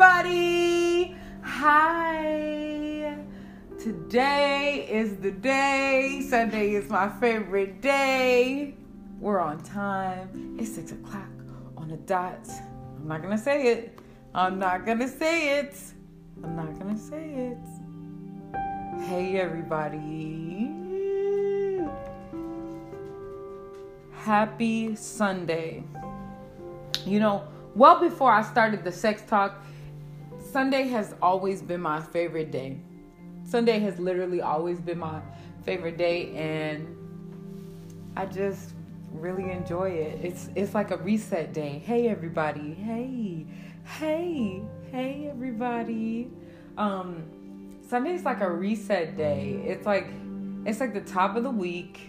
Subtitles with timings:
[0.00, 1.14] everybody.
[1.42, 3.18] Hi.
[3.78, 6.24] Today is the day.
[6.26, 8.76] Sunday is my favorite day.
[9.18, 10.56] We're on time.
[10.58, 11.28] It's six o'clock
[11.76, 12.48] on the dot.
[12.96, 13.98] I'm not gonna say it.
[14.34, 15.76] I'm not gonna say it.
[16.42, 19.02] I'm not gonna say it.
[19.02, 20.70] Hey, everybody.
[24.14, 25.84] Happy Sunday.
[27.04, 29.62] You know, well before I started the sex talk,
[30.50, 32.80] Sunday has always been my favorite day.
[33.44, 35.20] Sunday has literally always been my
[35.64, 36.96] favorite day and
[38.16, 38.72] I just
[39.12, 40.24] really enjoy it.
[40.24, 41.80] It's it's like a reset day.
[41.84, 42.74] Hey everybody.
[42.74, 43.46] Hey.
[43.84, 44.62] Hey.
[44.90, 46.32] Hey everybody.
[46.76, 47.22] Um
[47.88, 49.62] Sunday's like a reset day.
[49.64, 50.08] It's like
[50.66, 52.00] it's like the top of the week.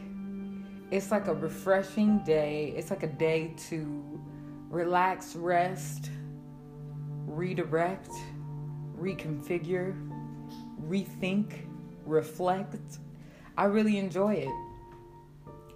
[0.89, 2.73] It's like a refreshing day.
[2.75, 4.19] It's like a day to
[4.71, 6.09] relax, rest,
[7.27, 8.09] redirect,
[9.01, 9.95] reconfigure,
[10.87, 11.65] rethink,
[12.05, 12.99] reflect.
[13.57, 14.49] I really enjoy it.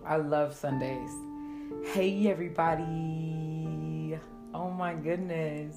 [0.05, 1.09] I love Sundays.
[1.93, 4.19] Hey, everybody.
[4.53, 5.75] Oh my goodness.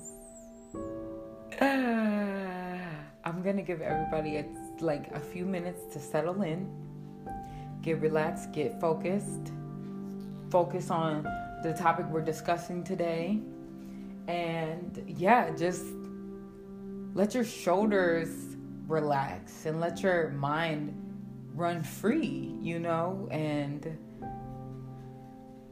[1.61, 4.45] I'm gonna give everybody a,
[4.81, 6.71] like a few minutes to settle in,
[7.83, 9.53] get relaxed, get focused,
[10.51, 11.25] focus on
[11.63, 13.41] the topic we're discussing today.
[14.29, 15.85] And yeah, just
[17.19, 18.29] let your shoulders
[18.87, 20.95] relax and let your mind
[21.53, 23.99] run free, you know, and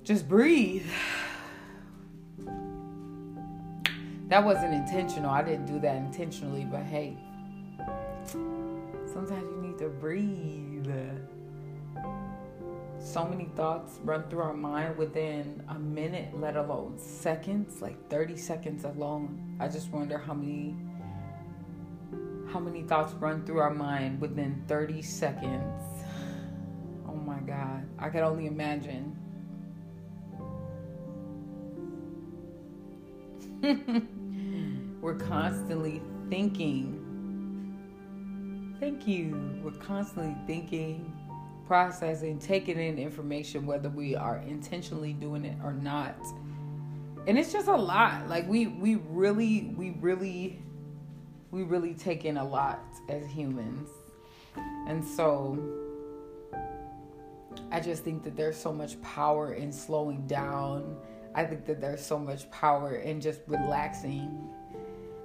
[0.03, 0.85] just breathe.
[4.27, 5.31] That wasn't intentional.
[5.31, 7.17] I didn't do that intentionally, but hey,
[8.33, 10.91] sometimes you need to breathe
[12.99, 18.37] so many thoughts run through our mind within a minute, let alone seconds, like 30
[18.37, 19.57] seconds alone.
[19.61, 20.75] I just wonder how many
[22.57, 25.83] how many thoughts run through our mind within 30 seconds.
[27.07, 27.87] Oh my god.
[27.99, 29.15] I can only imagine.
[35.03, 36.01] We're constantly
[36.31, 37.03] thinking.
[38.81, 39.61] Thank you.
[39.63, 41.13] We're constantly thinking
[41.67, 46.17] processing, taking in information, whether we are intentionally doing it or not.
[47.27, 48.31] And it's just a lot.
[48.31, 50.63] Like we we really we really
[51.57, 53.89] we really take in a lot as humans.
[54.87, 55.59] And so
[57.73, 60.99] I just think that there's so much power in slowing down.
[61.35, 64.51] I think that there's so much power in just relaxing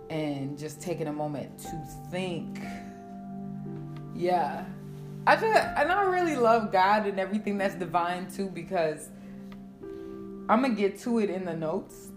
[0.09, 2.61] and just taking a moment to think.
[4.15, 4.63] Yeah,
[5.27, 9.09] I just and I really love God and everything that's divine too because
[10.47, 12.07] I'm gonna get to it in the notes.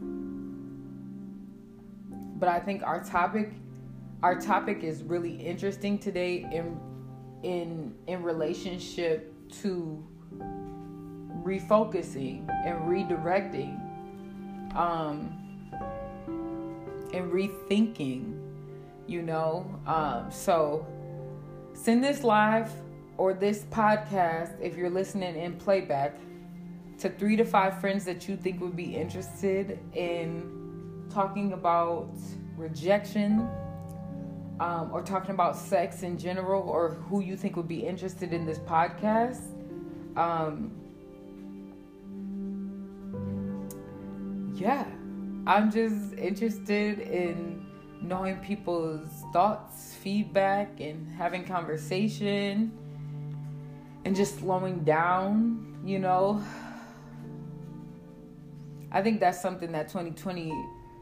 [2.38, 3.52] But I think our topic
[4.24, 6.80] our topic is really interesting today in
[7.42, 10.02] in in relationship to
[11.42, 13.74] refocusing and redirecting
[14.74, 15.30] um
[17.12, 18.40] and rethinking
[19.06, 19.66] you know?
[19.86, 20.86] Um so
[21.74, 22.70] send this live
[23.18, 26.18] or this podcast, if you're listening in playback,
[27.00, 32.08] to three to five friends that you think would be interested in talking about
[32.56, 33.46] rejection
[34.60, 38.46] um, or talking about sex in general, or who you think would be interested in
[38.46, 39.42] this podcast.
[40.16, 40.70] Um,
[44.54, 44.86] yeah,
[45.46, 47.66] I'm just interested in
[48.00, 52.72] knowing people's thoughts, feedback, and having conversation
[54.04, 56.42] and just slowing down, you know.
[58.92, 60.50] I think that's something that 2020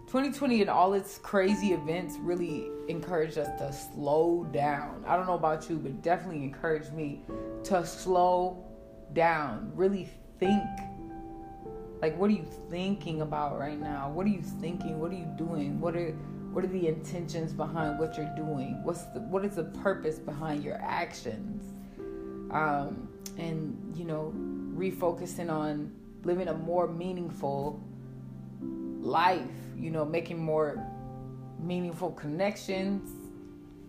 [0.07, 5.05] 2020 and all its crazy events really encouraged us to slow down.
[5.07, 7.23] I don't know about you, but definitely encouraged me
[7.65, 8.65] to slow
[9.13, 10.63] down, really think.
[12.01, 14.11] Like what are you thinking about right now?
[14.11, 14.99] What are you thinking?
[14.99, 15.81] What are you doing?
[15.81, 16.11] What are
[16.53, 18.83] what are the intentions behind what you're doing?
[18.83, 21.73] What's the what is the purpose behind your actions?
[22.53, 23.09] um,
[23.39, 24.33] and you know
[24.77, 25.91] refocusing on
[26.25, 27.83] living a more meaningful
[29.01, 29.41] life
[29.77, 30.87] you know making more
[31.63, 33.11] meaningful connections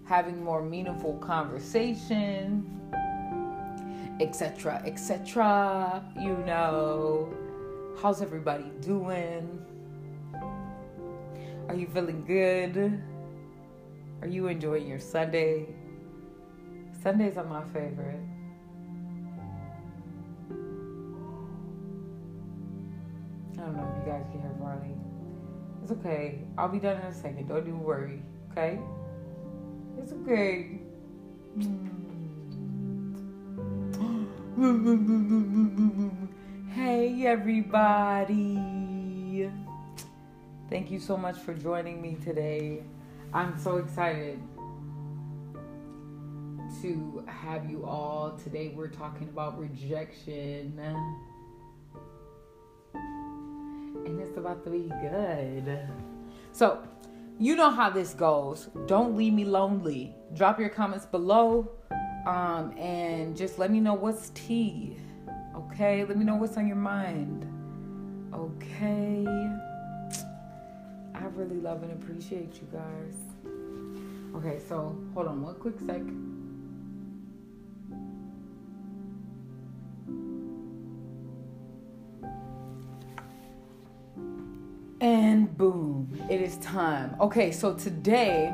[0.05, 2.63] having more meaningful conversation
[4.19, 7.33] etc etc you know
[8.01, 9.65] how's everybody doing?
[11.67, 13.01] Are you feeling good?
[14.21, 15.67] Are you enjoying your sunday?
[17.01, 18.19] Sundays are my favorite
[25.83, 26.39] It's okay.
[26.57, 27.49] I'll be done in a second.
[27.49, 28.23] Don't even worry.
[28.51, 28.79] Okay?
[29.97, 30.79] It's okay.
[36.73, 38.61] hey, everybody.
[40.69, 42.83] Thank you so much for joining me today.
[43.33, 44.39] I'm so excited
[46.81, 48.39] to have you all.
[48.41, 50.79] Today, we're talking about rejection.
[54.05, 55.79] And it's about to be good.
[56.51, 56.83] So,
[57.39, 58.69] you know how this goes.
[58.85, 60.15] Don't leave me lonely.
[60.33, 61.71] Drop your comments below
[62.25, 64.97] um, and just let me know what's tea.
[65.55, 66.03] Okay?
[66.05, 67.47] Let me know what's on your mind.
[68.33, 69.25] Okay?
[71.15, 73.15] I really love and appreciate you guys.
[74.35, 76.01] Okay, so hold on one quick sec.
[85.57, 87.15] Boom, it is time.
[87.21, 88.53] Okay, so today,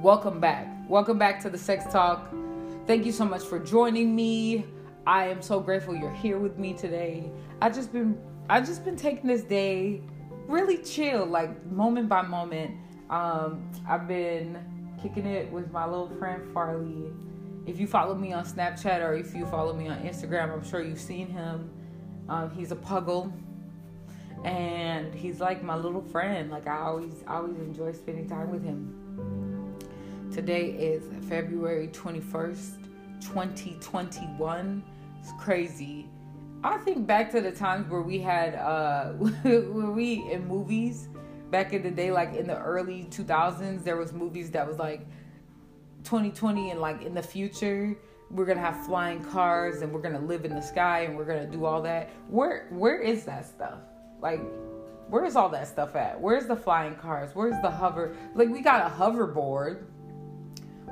[0.00, 0.66] welcome back.
[0.88, 2.34] Welcome back to the Sex Talk.
[2.86, 4.64] Thank you so much for joining me.
[5.06, 7.30] I am so grateful you're here with me today.
[7.62, 8.18] I just been
[8.50, 10.02] I just been taking this day
[10.48, 12.74] really chill, like moment by moment.
[13.08, 14.58] Um, I've been
[15.00, 17.12] kicking it with my little friend Farley.
[17.66, 20.82] If you follow me on Snapchat or if you follow me on Instagram, I'm sure
[20.82, 21.70] you've seen him.
[22.28, 23.32] Um, he's a puggle
[24.44, 26.50] and he's like my little friend.
[26.50, 28.94] Like I always, always enjoy spending time with him.
[30.32, 32.84] Today is February 21st,
[33.20, 34.84] 2021.
[35.20, 36.08] It's crazy.
[36.62, 39.12] I think back to the times where we had, uh,
[39.42, 41.08] where we in movies
[41.50, 45.06] back in the day, like in the early 2000s, there was movies that was like
[46.04, 47.96] 2020 and like in the future
[48.30, 51.46] we're gonna have flying cars and we're gonna live in the sky and we're gonna
[51.46, 52.10] do all that.
[52.28, 53.78] Where where is that stuff?
[54.20, 54.40] Like,
[55.08, 56.20] where's all that stuff at?
[56.20, 57.30] Where's the flying cars?
[57.34, 58.16] Where's the hover?
[58.34, 59.84] Like, we got a hoverboard.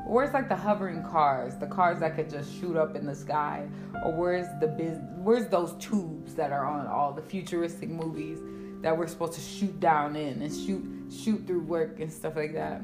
[0.06, 3.66] Where's like the hovering cars, the cars that could just shoot up in the sky,
[4.04, 4.98] or where's the biz?
[5.16, 8.38] Where's those tubes that are on all the futuristic movies
[8.82, 12.54] that we're supposed to shoot down in and shoot shoot through work and stuff like
[12.54, 12.82] that?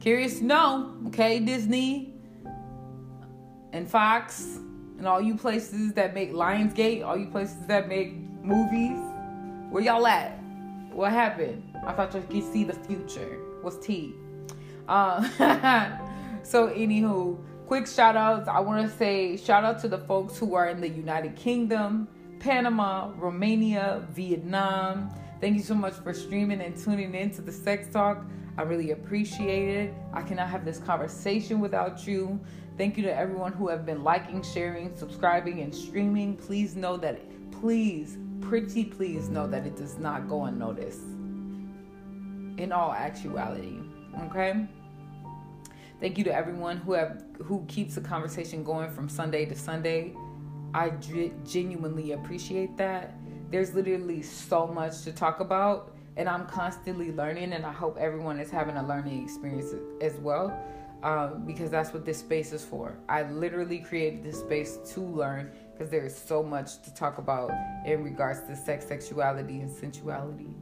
[0.00, 2.14] Curious to know, okay, Disney
[3.74, 4.56] and Fox
[4.96, 8.98] and all you places that make Lionsgate, all you places that make movies.
[9.70, 10.38] Where y'all at?
[10.92, 11.76] What happened?
[11.86, 13.38] I thought you could see the future.
[13.62, 14.14] What's tea?
[14.88, 15.22] Uh,
[16.42, 18.48] so, anywho, quick shout outs.
[18.48, 22.08] I want to say shout out to the folks who are in the United Kingdom,
[22.40, 25.14] Panama, Romania, Vietnam.
[25.40, 28.24] Thank you so much for streaming and tuning in to the Sex Talk.
[28.58, 29.94] I really appreciate it.
[30.12, 32.40] I cannot have this conversation without you.
[32.76, 36.36] Thank you to everyone who have been liking, sharing, subscribing, and streaming.
[36.36, 37.20] Please know that,
[37.52, 41.02] please, pretty please know that it does not go unnoticed
[42.58, 43.78] in all actuality.
[44.24, 44.66] Okay?
[46.00, 50.14] Thank you to everyone who have who keeps the conversation going from Sunday to Sunday.
[50.72, 50.90] I
[51.44, 53.14] genuinely appreciate that.
[53.50, 58.38] There's literally so much to talk about and I'm constantly learning and I hope everyone
[58.38, 60.56] is having a learning experience as well.
[61.02, 62.94] Um, because that's what this space is for.
[63.08, 67.50] I literally created this space to learn because there is so much to talk about
[67.86, 70.54] in regards to sex, sexuality, and sensuality.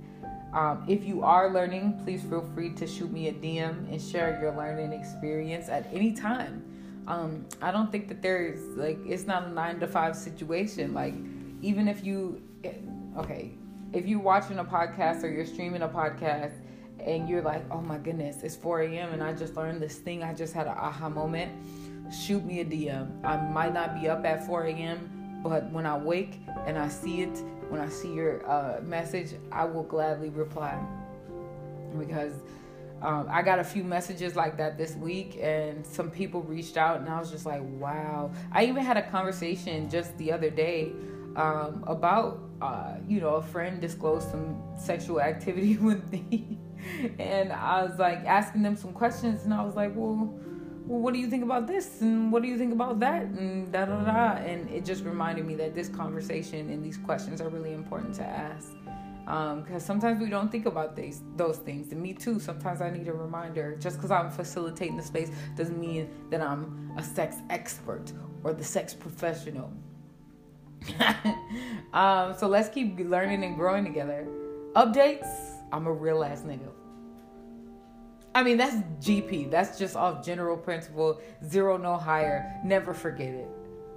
[0.52, 4.40] Um, if you are learning, please feel free to shoot me a DM and share
[4.40, 6.62] your learning experience at any time.
[7.08, 10.94] Um, I don't think that there's like it's not a nine to five situation.
[10.94, 11.14] Like
[11.62, 12.74] even if you, eh,
[13.16, 13.50] okay,
[13.92, 16.52] if you're watching a podcast or you're streaming a podcast
[17.00, 19.14] and you're like, oh my goodness, it's 4 a.m.
[19.14, 21.50] and I just learned this thing, I just had an aha moment
[22.10, 23.24] shoot me a DM.
[23.24, 27.22] I might not be up at 4 a.m., but when I wake and I see
[27.22, 30.78] it, when I see your uh, message, I will gladly reply
[31.98, 32.32] because
[33.00, 37.00] um, I got a few messages like that this week, and some people reached out,
[37.00, 38.32] and I was just like, wow.
[38.50, 40.92] I even had a conversation just the other day
[41.36, 46.58] um, about, uh, you know, a friend disclosed some sexual activity with me,
[47.18, 50.34] and I was like asking them some questions, and I was like, well,
[50.88, 52.00] well, what do you think about this?
[52.00, 53.24] And what do you think about that?
[53.24, 54.36] And da da da.
[54.38, 58.24] And it just reminded me that this conversation and these questions are really important to
[58.24, 58.72] ask.
[59.26, 61.92] Because um, sometimes we don't think about these those things.
[61.92, 62.40] And me too.
[62.40, 63.76] Sometimes I need a reminder.
[63.78, 68.10] Just because I'm facilitating the space doesn't mean that I'm a sex expert
[68.42, 69.70] or the sex professional.
[71.92, 74.26] um, so let's keep learning and growing together.
[74.72, 75.28] Updates.
[75.70, 76.70] I'm a real ass nigga.
[78.38, 79.50] I mean, that's GP.
[79.50, 81.20] That's just off general principle.
[81.44, 82.60] Zero, no higher.
[82.64, 83.48] Never forget it.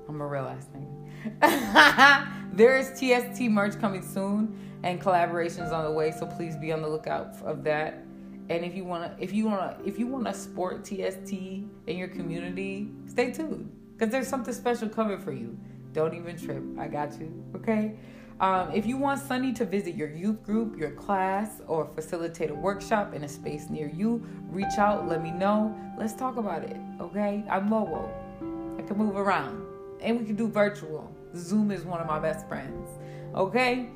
[0.09, 2.27] I'm a real ass nigga.
[2.53, 6.81] there is TST merch coming soon and collaborations on the way, so please be on
[6.81, 8.03] the lookout of that.
[8.49, 12.89] And if you wanna, if you wanna, if you wanna sport TST in your community,
[13.05, 15.55] stay tuned because there's something special coming for you.
[15.93, 16.63] Don't even trip.
[16.79, 17.31] I got you.
[17.57, 17.93] Okay.
[18.41, 22.55] Um, if you want Sunny to visit your youth group, your class, or facilitate a
[22.55, 25.75] workshop in a space near you, reach out, let me know.
[25.95, 27.43] Let's talk about it, okay?
[27.47, 28.11] I'm mobile.
[28.79, 29.63] I can move around.
[30.01, 31.15] And we can do virtual.
[31.35, 32.89] Zoom is one of my best friends,
[33.35, 33.89] okay?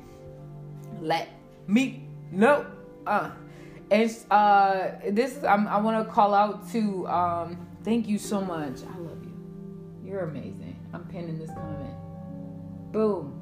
[1.00, 1.28] Let
[1.66, 2.66] me know.
[3.04, 3.32] Uh,
[3.90, 8.78] and uh, this I'm, i want to call out to um, thank you so much.
[8.82, 9.34] I love you.
[10.04, 10.76] You're amazing.
[10.92, 11.94] I'm pinning this comment.
[12.92, 13.35] Boom.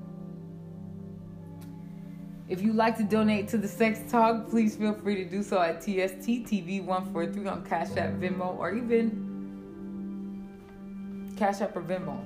[2.54, 5.60] If you'd like to donate to the Sex Talk, please feel free to do so
[5.60, 10.46] at TST TV 143 on Cash App, Venmo, or even
[11.36, 12.16] Cash App or Venmo.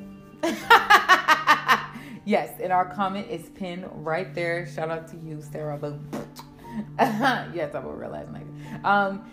[2.26, 4.66] yes, and our comment is pinned right there.
[4.66, 6.06] Shout out to you, Sarah Boom.
[6.98, 8.84] yes, I'm a real life nigga.
[8.84, 9.30] Um,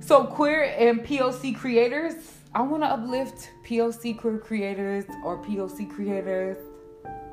[0.00, 2.12] so queer and POC creators,
[2.54, 6.58] I want to uplift POC queer creators or POC creators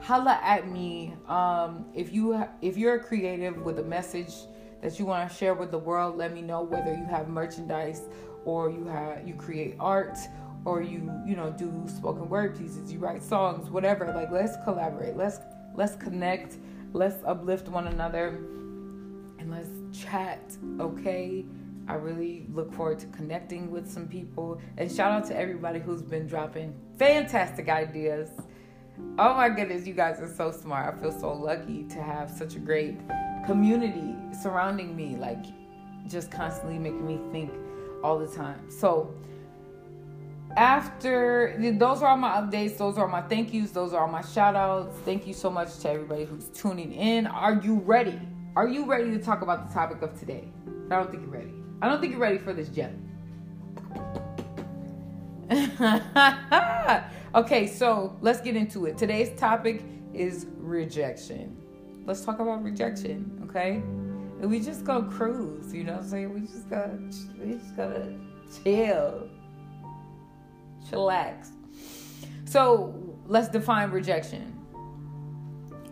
[0.04, 4.34] holla at me um, if you if you're a creative with a message
[4.82, 8.02] that you want to share with the world let me know whether you have merchandise
[8.46, 10.18] or you have you create art
[10.66, 14.12] or you you know do spoken word pieces you write songs whatever.
[14.14, 15.16] Like let's collaborate.
[15.16, 15.40] Let's
[15.76, 16.58] let's connect.
[16.94, 18.28] Let's uplift one another
[19.40, 21.46] and let's chat okay?
[21.88, 24.62] I really look forward to connecting with some people.
[24.78, 28.30] And shout out to everybody who's been dropping fantastic ideas
[29.18, 30.96] Oh my goodness, you guys are so smart.
[30.96, 32.98] I feel so lucky to have such a great
[33.46, 35.46] community surrounding me, like
[36.08, 37.52] just constantly making me think
[38.04, 38.70] all the time.
[38.70, 39.14] So,
[40.58, 44.22] after those are all my updates, those are my thank yous, those are all my
[44.22, 44.98] shout outs.
[45.06, 47.26] Thank you so much to everybody who's tuning in.
[47.28, 48.20] Are you ready?
[48.56, 50.48] Are you ready to talk about the topic of today?
[50.92, 51.54] I don't think you're ready.
[51.82, 52.94] I don't think you're ready for this yet.
[57.36, 58.96] Okay, so let's get into it.
[58.96, 59.84] Today's topic
[60.14, 61.58] is rejection.
[62.06, 63.78] Let's talk about rejection, okay?
[64.40, 66.32] And we just go cruise, you know what I'm saying?
[66.32, 67.00] We just gotta
[67.44, 68.14] we just gotta
[68.64, 69.28] chill.
[70.88, 71.48] Chillax.
[72.46, 74.56] So let's define rejection.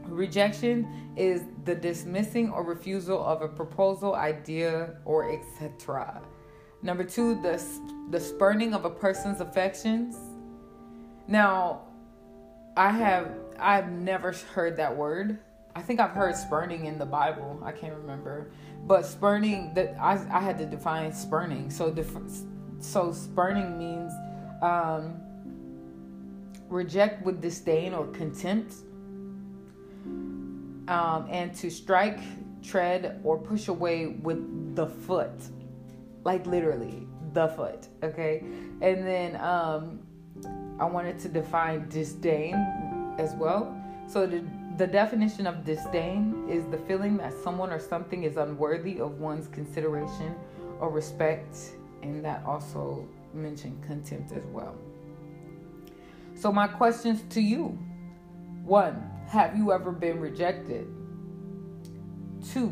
[0.03, 6.22] Rejection is the dismissing or refusal of a proposal, idea, or etc.
[6.83, 7.61] Number two, the
[8.09, 10.17] the spurning of a person's affections
[11.31, 11.83] now,
[12.75, 15.39] I have I've never heard that word.
[15.73, 17.61] I think I've heard spurning in the Bible.
[17.63, 18.51] I can't remember,
[18.85, 21.69] but spurning that I I had to define spurning.
[21.69, 22.17] So def,
[22.79, 24.11] so spurning means
[24.61, 25.21] um,
[26.67, 28.73] reject with disdain or contempt,
[30.89, 32.19] um, and to strike,
[32.61, 35.31] tread, or push away with the foot,
[36.23, 37.87] like literally the foot.
[38.03, 38.43] Okay,
[38.81, 39.99] and then um,
[40.79, 42.55] I wanted to define disdain
[43.17, 43.75] as well.
[44.07, 44.43] So the,
[44.77, 49.47] the definition of disdain is the feeling that someone or something is unworthy of one's
[49.47, 50.35] consideration
[50.79, 51.57] or respect,
[52.01, 54.75] and that also mentioned contempt as well.
[56.33, 57.77] So my questions to you.
[58.63, 60.87] One, have you ever been rejected?
[62.51, 62.69] Two,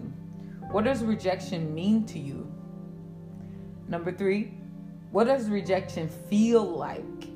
[0.71, 2.48] what does rejection mean to you?
[3.89, 4.53] Number three,
[5.11, 7.27] what does rejection feel like?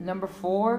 [0.00, 0.78] Number four,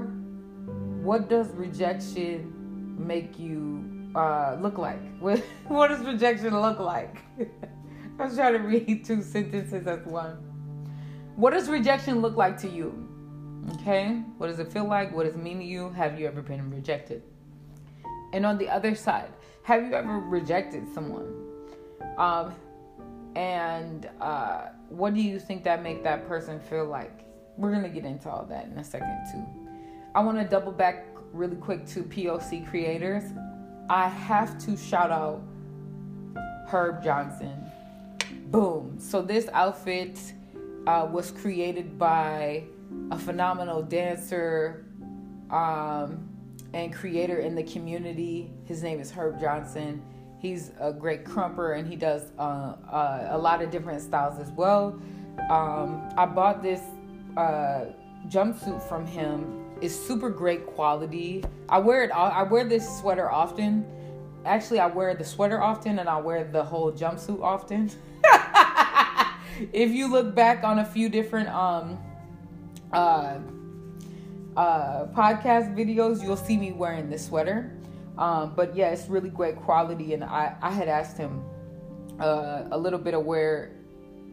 [1.01, 2.53] what does rejection
[2.99, 4.99] make you uh, look like?
[5.21, 7.19] What, what does rejection look like?
[8.19, 10.37] I was trying to read two sentences as one.
[11.35, 13.07] What does rejection look like to you?
[13.75, 15.15] Okay, what does it feel like?
[15.15, 15.89] What does it mean to you?
[15.91, 17.23] Have you ever been rejected?
[18.33, 19.31] And on the other side,
[19.63, 21.31] have you ever rejected someone?
[22.17, 22.53] Um,
[23.35, 27.25] and uh, what do you think that make that person feel like?
[27.61, 29.45] we're gonna get into all that in a second too.
[30.15, 33.23] I want to double back really quick to POC creators.
[33.89, 35.41] I have to shout out
[36.67, 37.63] Herb Johnson.
[38.47, 38.97] Boom.
[38.99, 40.19] So this outfit
[40.87, 42.63] uh, was created by
[43.11, 44.85] a phenomenal dancer
[45.49, 46.27] um,
[46.73, 48.51] and creator in the community.
[48.65, 50.01] His name is Herb Johnson.
[50.41, 54.49] He's a great krumper and he does uh, uh, a lot of different styles as
[54.51, 54.99] well.
[55.51, 56.81] Um, I bought this
[57.37, 57.85] uh,
[58.27, 61.43] jumpsuit from him It's super great quality.
[61.69, 62.11] I wear it.
[62.11, 63.85] I wear this sweater often.
[64.45, 67.89] Actually, I wear the sweater often, and I wear the whole jumpsuit often.
[69.73, 71.99] if you look back on a few different um,
[72.93, 73.39] uh,
[74.55, 77.71] uh, podcast videos, you'll see me wearing this sweater.
[78.21, 80.13] Um, but yeah, it's really great quality.
[80.13, 81.43] And I, I had asked him
[82.19, 83.71] uh, a little bit of where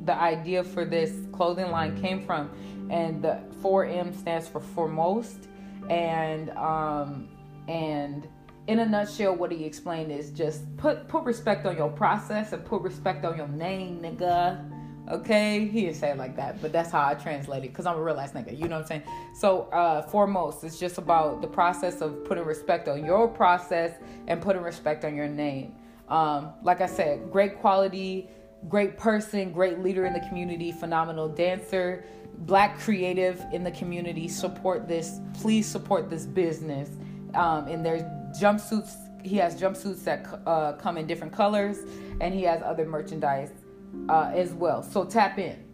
[0.04, 2.50] the idea for this clothing line came from.
[2.90, 5.48] And the 4M stands for foremost.
[5.88, 7.28] And, um,
[7.66, 8.28] and,
[8.66, 12.62] in a nutshell, what he explained is just put put respect on your process and
[12.66, 14.62] put respect on your name, nigga.
[15.10, 17.96] Okay, he didn't say it like that, but that's how I translate it because I'm
[17.96, 18.52] a real ass nigga.
[18.52, 19.02] You know what I'm saying?
[19.34, 23.92] So, uh, foremost, it's just about the process of putting respect on your process
[24.26, 25.74] and putting respect on your name.
[26.08, 28.28] Um, like I said, great quality,
[28.68, 32.04] great person, great leader in the community, phenomenal dancer,
[32.40, 34.28] black creative in the community.
[34.28, 35.20] Support this.
[35.34, 36.90] Please support this business.
[37.34, 38.02] Um, and there's
[38.38, 38.94] jumpsuits.
[39.24, 41.78] He has jumpsuits that uh, come in different colors,
[42.20, 43.52] and he has other merchandise
[44.08, 44.82] uh, as well.
[44.82, 45.64] So tap in.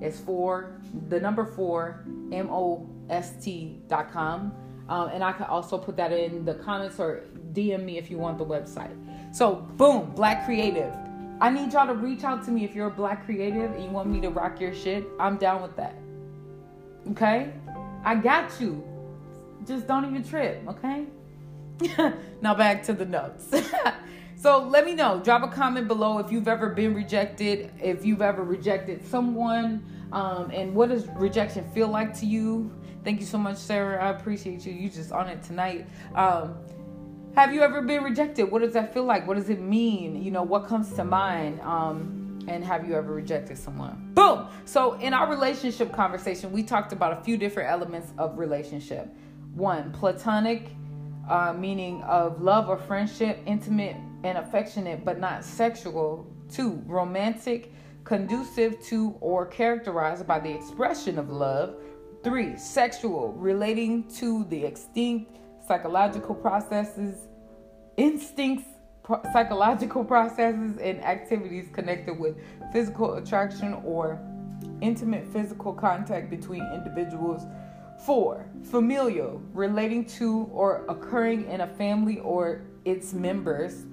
[0.00, 4.52] It's for the number four M O S T dot com.
[4.88, 8.18] Um, and I can also put that in the comments or DM me if you
[8.18, 8.94] want the website.
[9.34, 10.92] So, boom, Black Creative.
[11.40, 13.90] I need y'all to reach out to me if you're a Black Creative and you
[13.90, 15.04] want me to rock your shit.
[15.18, 15.96] I'm down with that.
[17.10, 17.52] Okay?
[18.04, 18.84] I got you.
[19.66, 21.06] Just don't even trip, okay?
[22.42, 23.48] now back to the notes.
[24.44, 25.22] so let me know.
[25.24, 29.82] Drop a comment below if you've ever been rejected, if you've ever rejected someone,
[30.12, 32.70] um, and what does rejection feel like to you?
[33.04, 34.04] Thank you so much, Sarah.
[34.04, 34.74] I appreciate you.
[34.74, 35.86] You just on it tonight.
[36.14, 36.56] Um,
[37.34, 38.50] have you ever been rejected?
[38.50, 39.26] What does that feel like?
[39.26, 40.22] What does it mean?
[40.22, 41.62] You know, what comes to mind?
[41.62, 44.10] Um, and have you ever rejected someone?
[44.12, 44.46] Boom.
[44.66, 49.08] So in our relationship conversation, we talked about a few different elements of relationship.
[49.54, 50.68] One, platonic
[51.30, 56.26] uh, meaning of love or friendship, intimate and affectionate, but not sexual.
[56.50, 57.72] Two, romantic,
[58.04, 61.76] conducive to or characterized by the expression of love.
[62.22, 67.28] Three, sexual, relating to the extinct psychological processes,
[67.96, 68.66] instincts,
[69.02, 72.36] pro- psychological processes, and activities connected with
[72.72, 74.20] physical attraction or
[74.80, 77.44] intimate physical contact between individuals
[77.98, 83.86] Four, familial, relating to or occurring in a family or its members.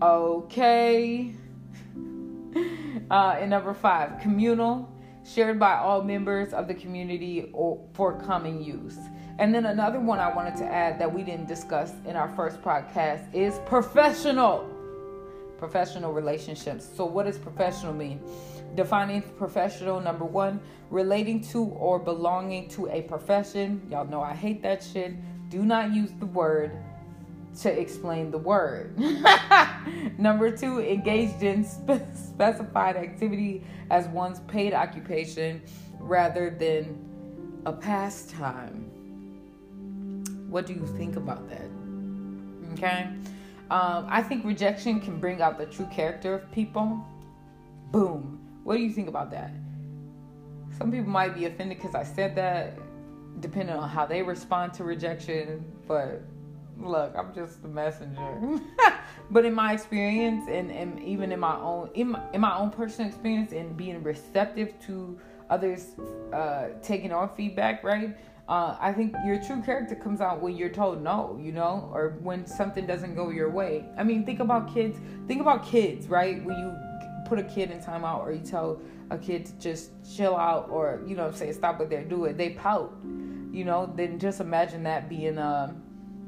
[0.00, 1.34] Okay.
[3.10, 4.86] Uh, and number five, communal,
[5.24, 8.98] shared by all members of the community or for common use.
[9.38, 12.60] And then another one I wanted to add that we didn't discuss in our first
[12.60, 14.68] podcast is professional.
[15.58, 16.88] Professional relationships.
[16.96, 18.20] So, what does professional mean?
[18.74, 23.86] Defining professional, number one, relating to or belonging to a profession.
[23.90, 25.14] Y'all know I hate that shit.
[25.48, 26.72] Do not use the word
[27.62, 28.96] to explain the word.
[30.18, 35.62] number two, engaged in spe- specified activity as one's paid occupation
[35.98, 38.84] rather than a pastime.
[40.48, 41.68] What do you think about that?
[42.74, 43.08] Okay.
[43.70, 47.04] Um, I think rejection can bring out the true character of people.
[47.90, 48.38] Boom.
[48.64, 49.50] What do you think about that?
[50.78, 52.78] Some people might be offended because I said that,
[53.40, 55.64] depending on how they respond to rejection.
[55.86, 56.22] But
[56.80, 58.60] look, I'm just the messenger.
[59.30, 62.70] but in my experience, and, and even in my own in my, in my own
[62.70, 65.18] personal experience, and being receptive to
[65.50, 65.94] others
[66.32, 68.16] uh, taking on feedback, right?
[68.48, 72.16] Uh, I think your true character comes out when you're told no, you know, or
[72.22, 73.84] when something doesn't go your way.
[73.98, 74.98] I mean, think about kids.
[75.26, 76.42] Think about kids, right?
[76.42, 76.74] When you
[77.28, 81.02] put a kid in timeout or you tell a kid to just chill out or
[81.06, 82.90] you know say stop what they're doing they pout
[83.52, 85.74] you know then just imagine that being a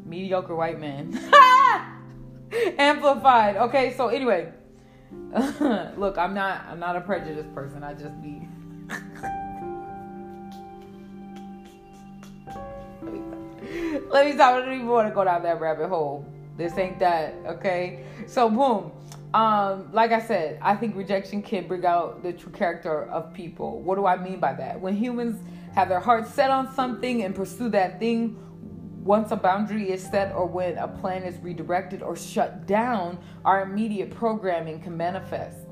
[0.05, 1.19] mediocre white man.
[2.79, 3.57] Amplified.
[3.57, 4.53] Okay so anyway.
[5.97, 7.83] Look i'm not i'm not a prejudiced person.
[7.83, 8.49] I just be.
[14.11, 14.55] Let me stop.
[14.55, 16.27] I don't even want to go down that rabbit hole.
[16.57, 18.05] This ain't that okay?
[18.27, 18.93] So boom.
[19.33, 23.81] Um, like I said, I think rejection can bring out the true character of people.
[23.81, 24.81] What do I mean by that?
[24.81, 25.41] When humans
[25.75, 28.37] have their hearts set on something and pursue that thing,
[29.03, 33.63] once a boundary is set or when a plan is redirected or shut down, our
[33.63, 35.67] immediate programming can manifest,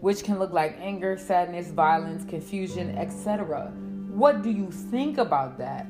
[0.00, 3.72] which can look like anger, sadness, violence, confusion, etc.
[4.08, 5.86] What do you think about that?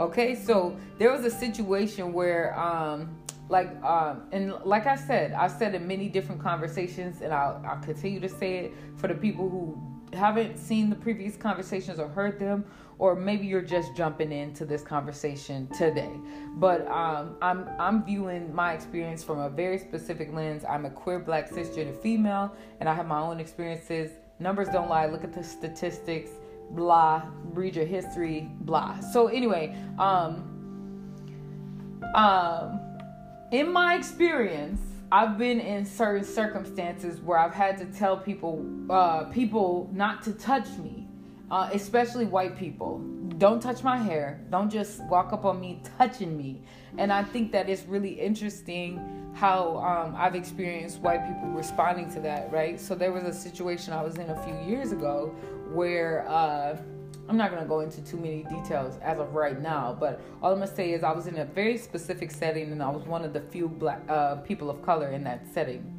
[0.00, 3.16] Okay, so there was a situation where um,
[3.48, 7.80] like um and like i said i said in many different conversations and I'll, I'll
[7.80, 9.80] continue to say it for the people who
[10.12, 12.64] haven't seen the previous conversations or heard them
[12.98, 16.10] or maybe you're just jumping into this conversation today.
[16.54, 20.64] But um, I'm, I'm viewing my experience from a very specific lens.
[20.64, 24.10] I'm a queer black cisgender female and i have my own experiences.
[24.38, 25.06] Numbers don't lie.
[25.06, 26.30] Look at the statistics.
[26.70, 28.98] Blah, read your history, blah.
[29.00, 30.52] So anyway, um,
[32.14, 32.80] um,
[33.52, 34.80] in my experience,
[35.12, 40.32] I've been in certain circumstances where I've had to tell people, uh, people not to
[40.32, 41.05] touch me,
[41.50, 42.98] uh, especially white people.
[43.38, 44.40] Don't touch my hair.
[44.50, 46.62] Don't just walk up on me touching me.
[46.98, 52.20] And I think that it's really interesting how um, I've experienced white people responding to
[52.20, 52.80] that, right?
[52.80, 55.34] So there was a situation I was in a few years ago
[55.72, 56.78] where uh,
[57.28, 60.52] I'm not going to go into too many details as of right now, but all
[60.52, 63.04] I'm going to say is I was in a very specific setting and I was
[63.04, 65.92] one of the few black uh, people of color in that setting.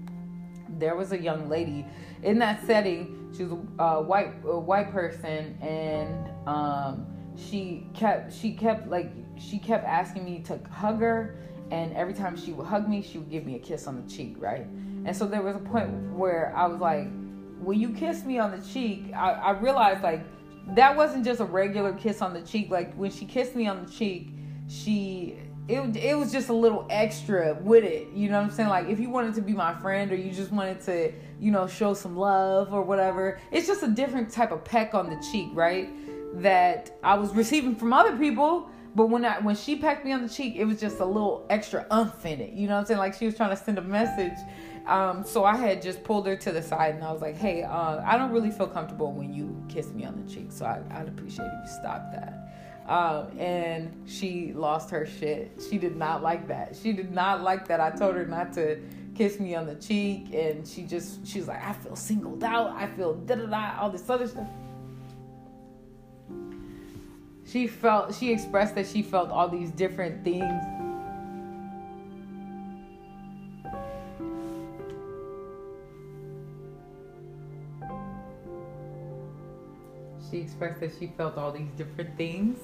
[0.79, 1.85] There was a young lady
[2.23, 3.31] in that setting.
[3.35, 9.59] She was a white a white person and um, she kept she kept like she
[9.59, 11.37] kept asking me to hug her
[11.71, 14.09] and every time she would hug me, she would give me a kiss on the
[14.09, 14.65] cheek, right?
[15.05, 17.07] And so there was a point where I was like,
[17.59, 20.21] when you kiss me on the cheek, I, I realized like
[20.75, 22.69] that wasn't just a regular kiss on the cheek.
[22.69, 24.31] Like when she kissed me on the cheek,
[24.67, 28.09] she it it was just a little extra with it.
[28.13, 28.69] You know what I'm saying?
[28.69, 31.67] Like if you wanted to be my friend or you just wanted to, you know,
[31.67, 35.49] show some love or whatever, it's just a different type of peck on the cheek,
[35.53, 35.89] right?
[36.41, 38.69] That I was receiving from other people.
[38.95, 41.45] But when I when she pecked me on the cheek, it was just a little
[41.49, 42.53] extra umph in it.
[42.53, 42.99] You know what I'm saying?
[42.99, 44.37] Like she was trying to send a message
[44.87, 47.63] um, so I had just pulled her to the side and I was like, hey,
[47.63, 50.47] uh, I don't really feel comfortable when you kiss me on the cheek.
[50.49, 52.46] So I, would appreciate if you stop that.
[52.87, 55.51] Um, and she lost her shit.
[55.69, 56.75] She did not like that.
[56.81, 57.81] She did not like that.
[57.81, 58.79] I told her not to
[59.13, 60.33] kiss me on the cheek.
[60.33, 62.71] And she just, she was like, I feel singled out.
[62.71, 64.47] I feel da da da, all this other stuff.
[67.45, 70.63] She felt, she expressed that she felt all these different things
[80.29, 82.59] She expressed that she felt all these different things,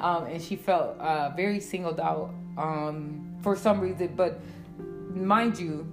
[0.00, 4.14] um, and she felt uh, very singled out um, for some reason.
[4.16, 4.40] But
[5.10, 5.86] mind you,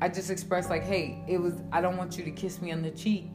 [0.00, 1.54] I just expressed like, "Hey, it was.
[1.72, 3.30] I don't want you to kiss me on the cheek.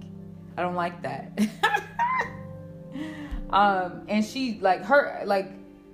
[0.57, 1.39] I don't like that."
[3.49, 5.51] um, and she like her like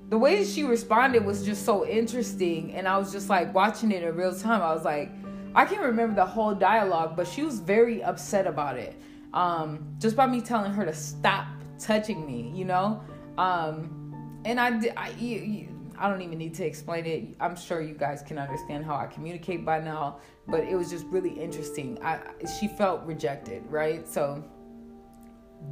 [0.09, 4.03] the way she responded was just so interesting, and I was just like watching it
[4.03, 4.62] in real time.
[4.62, 5.12] I was like.
[5.55, 8.99] I can't remember the whole dialogue, but she was very upset about it
[9.33, 11.47] um, just by me telling her to stop
[11.79, 13.01] touching me, you know.
[13.37, 15.67] Um, and I, I,
[15.97, 17.35] I don't even need to explain it.
[17.39, 20.19] I'm sure you guys can understand how I communicate by now.
[20.47, 21.97] But it was just really interesting.
[22.03, 22.19] I,
[22.59, 24.07] she felt rejected, right?
[24.07, 24.43] So,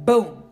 [0.04, 0.42] boom,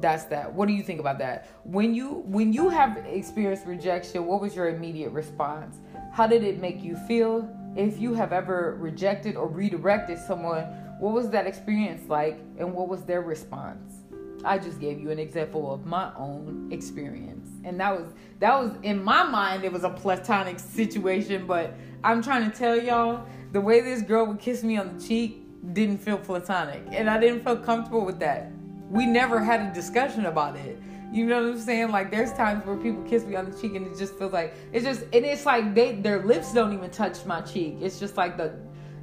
[0.00, 0.52] that's that.
[0.52, 1.48] What do you think about that?
[1.64, 5.78] When you when you have experienced rejection, what was your immediate response?
[6.12, 7.48] How did it make you feel?
[7.76, 10.64] If you have ever rejected or redirected someone,
[10.98, 13.95] what was that experience like and what was their response?
[14.44, 17.48] I just gave you an example of my own experience.
[17.64, 22.22] And that was that was in my mind it was a platonic situation, but I'm
[22.22, 25.98] trying to tell y'all the way this girl would kiss me on the cheek didn't
[25.98, 28.52] feel platonic and I didn't feel comfortable with that.
[28.90, 30.80] We never had a discussion about it.
[31.12, 31.90] You know what I'm saying?
[31.90, 34.54] Like there's times where people kiss me on the cheek and it just feels like
[34.72, 37.78] it's just and it's like they their lips don't even touch my cheek.
[37.80, 38.54] It's just like the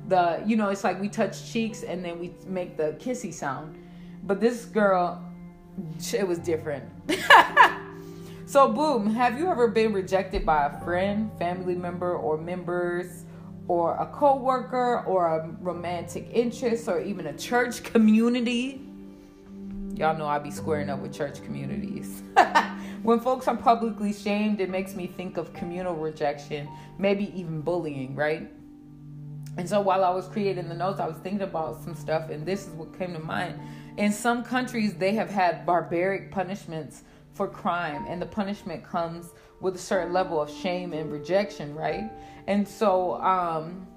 [0.08, 3.78] the you know it's like we touch cheeks and then we make the kissy sound
[4.24, 5.24] but this girl
[6.14, 6.86] it was different.
[8.54, 13.26] So boom have you ever been rejected by a friend family member or members
[13.68, 18.86] or a co-worker or a romantic interest or even a church community?
[19.96, 22.22] Y'all know i be squaring up with church communities.
[23.02, 28.14] When folks are publicly shamed it makes me think of communal rejection maybe even bullying
[28.14, 28.52] right?
[29.58, 32.46] And so while I was creating the notes, I was thinking about some stuff, and
[32.46, 33.60] this is what came to mind.
[33.98, 37.04] In some countries, they have had barbaric punishments
[37.34, 42.12] for crime, and the punishment comes with a certain level of shame and rejection, right?
[42.48, 43.88] And so, um,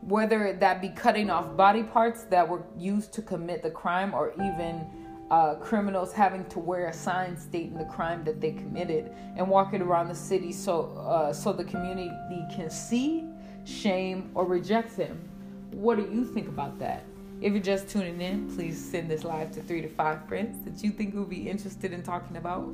[0.00, 4.32] whether that be cutting off body parts that were used to commit the crime, or
[4.34, 4.86] even
[5.30, 9.80] uh, criminals having to wear a sign stating the crime that they committed and walking
[9.80, 12.10] around the city so uh, so the community
[12.54, 13.24] can see
[13.64, 15.28] shame, or rejects him.
[15.70, 17.04] What do you think about that?
[17.42, 20.84] If you're just tuning in, please send this live to three to five friends that
[20.84, 22.68] you think will be interested in talking about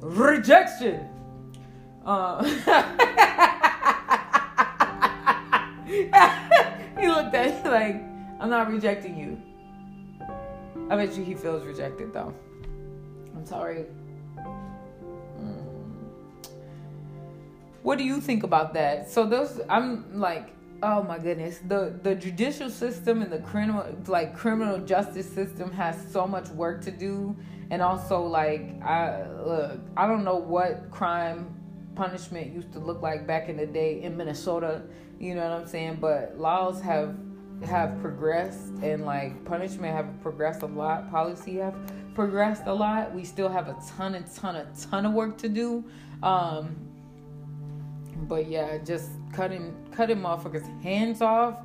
[0.00, 1.08] rejection.
[2.04, 2.50] Uh, he
[7.06, 8.02] looked at me like,
[8.40, 9.40] I'm not rejecting you.
[10.90, 12.34] I bet you he feels rejected though.
[13.36, 13.84] I'm sorry.
[17.84, 19.08] What do you think about that?
[19.08, 21.60] So those I'm like oh my goodness.
[21.66, 26.82] The the judicial system and the criminal like criminal justice system has so much work
[26.82, 27.36] to do.
[27.70, 31.54] And also like i look i don't know what crime
[31.94, 34.82] punishment used to look like back in the day in minnesota.
[35.18, 35.98] You know what i'm saying?
[36.00, 37.16] But laws have
[37.64, 41.10] have progressed and like punishment have progressed a lot.
[41.10, 41.76] Policy have
[42.14, 43.14] progressed a lot.
[43.14, 45.84] We still have a ton and ton a ton of work to do.
[46.22, 46.91] Um
[48.26, 51.58] but yeah just cutting cutting motherfuckers hands off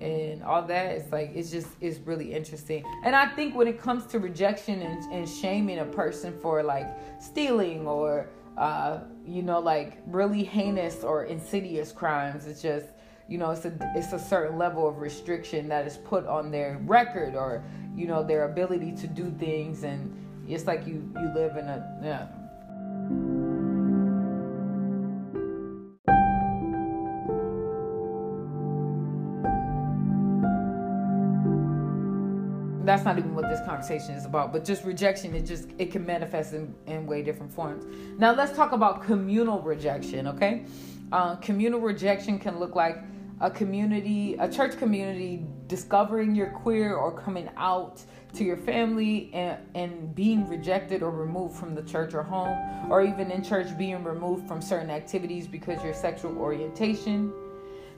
[0.00, 2.84] and all that it's like it's just it's really interesting.
[3.04, 6.86] And i think when it comes to rejection and, and shaming a person for like
[7.20, 12.86] stealing or uh, you know like really heinous or insidious crimes it's just
[13.28, 16.80] you know it's a it's a certain level of restriction that is put on their
[16.84, 17.62] record or
[17.98, 19.82] you know their ability to do things.
[19.82, 20.14] And
[20.48, 23.37] it's like you you live in a yeah
[32.88, 36.06] that's not even what this conversation is about but just rejection it just it can
[36.06, 37.84] manifest in, in way different forms.
[38.18, 40.64] Now let's talk about communal rejection okay?
[41.12, 42.98] Uh, communal rejection can look like
[43.40, 49.58] a community a church community discovering you're queer or coming out to your family and,
[49.74, 52.56] and being rejected or removed from the church or home
[52.90, 57.32] or even in church being removed from certain activities because your sexual orientation.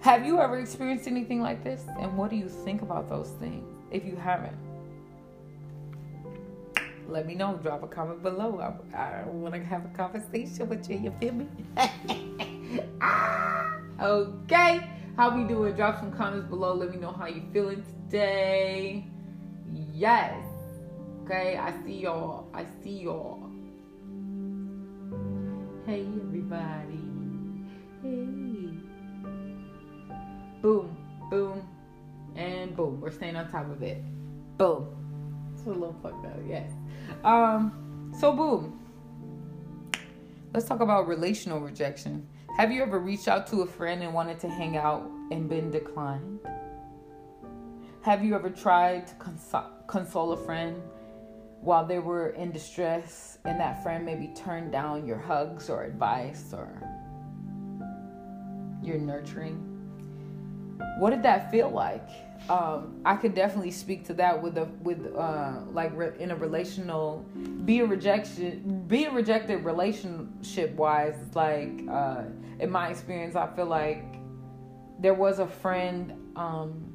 [0.00, 1.84] Have you ever experienced anything like this?
[1.98, 4.69] And what do you think about those things if you haven't
[7.10, 7.58] let me know.
[7.62, 8.60] Drop a comment below.
[8.94, 10.98] I, I want to have a conversation with you.
[10.98, 11.46] You feel me?
[13.00, 14.88] ah, okay.
[15.16, 15.74] How we doing?
[15.74, 16.74] Drop some comments below.
[16.74, 19.04] Let me know how you feeling today.
[19.92, 20.44] Yes.
[21.24, 21.56] Okay.
[21.56, 22.48] I see y'all.
[22.54, 23.50] I see y'all.
[25.86, 27.00] Hey everybody.
[28.02, 28.70] Hey.
[30.62, 30.96] Boom.
[31.30, 31.68] Boom.
[32.36, 33.00] And boom.
[33.00, 34.02] We're staying on top of it.
[34.56, 34.88] Boom.
[35.54, 36.38] It's a little fucked up.
[36.48, 36.70] Yes.
[37.24, 38.80] Um, so boom.
[40.52, 42.26] Let's talk about relational rejection.
[42.56, 45.70] Have you ever reached out to a friend and wanted to hang out and been
[45.70, 46.40] declined?
[48.02, 50.82] Have you ever tried to console, console a friend
[51.60, 56.52] while they were in distress and that friend maybe turned down your hugs or advice
[56.52, 56.68] or
[58.82, 59.58] your nurturing?
[60.98, 62.08] What did that feel like?
[62.48, 66.36] Um, I could definitely speak to that with a with uh, like re- in a
[66.36, 67.24] relational
[67.64, 72.22] being rejection being rejected relationship wise like uh,
[72.58, 74.04] in my experience I feel like
[74.98, 76.90] there was a friend um,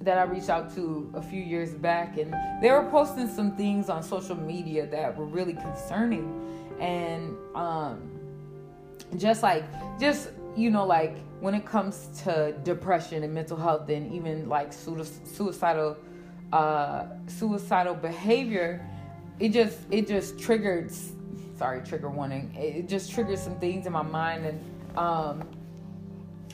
[0.00, 3.88] that I reached out to a few years back and they were posting some things
[3.88, 6.46] on social media that were really concerning.
[6.80, 8.10] And um,
[9.16, 9.64] just like
[9.98, 14.72] just you know like when it comes to depression and mental health and even like
[14.72, 15.96] suicidal
[16.52, 18.84] uh, suicidal behavior
[19.38, 20.90] it just it just triggered
[21.56, 25.48] sorry trigger warning it just triggered some things in my mind and um,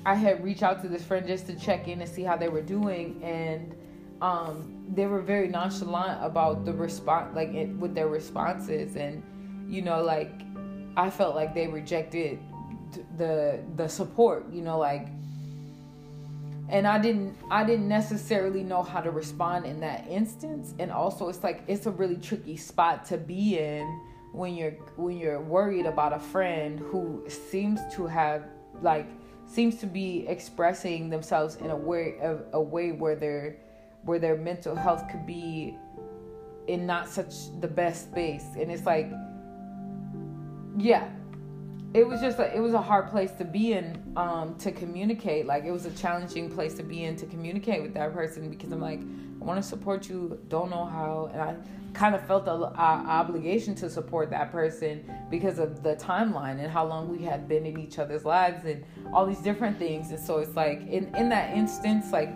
[0.05, 2.49] i had reached out to this friend just to check in and see how they
[2.49, 3.75] were doing and
[4.23, 9.23] um, they were very nonchalant about the response like it, with their responses and
[9.69, 10.33] you know like
[10.97, 12.39] i felt like they rejected
[13.17, 15.09] the the support you know like
[16.69, 20.75] and i didn't i didn't necessarily know how to respond in that instance.
[20.79, 23.87] And also it's like it's a really tricky spot to be in
[24.33, 28.45] when you're when you're worried about a friend who seems to have
[28.83, 29.09] like
[29.47, 33.57] seems to be expressing themselves in a way a, a way where their
[34.03, 35.77] where their mental health could be
[36.67, 38.47] in not such the best space.
[38.59, 39.11] And it's like
[40.79, 41.09] yeah
[41.97, 45.47] it was just a, it was a hard place to be in um, to communicate.
[45.47, 48.71] Like it was a challenging place to be in to communicate with that person because
[48.71, 51.31] i'm like i want to support you don't know how.
[51.33, 51.57] And i
[51.95, 56.87] kind of felt the obligation to support that person because of the timeline and how
[56.87, 60.11] long we had been in each other's lives and all these different things.
[60.11, 62.29] And so it's like in in that instance like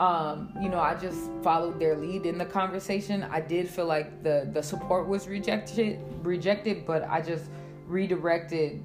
[0.00, 3.22] um, you know, I just followed their lead in the conversation.
[3.22, 7.48] I did feel like the the support was rejected, rejected, but I just
[7.86, 8.82] redirected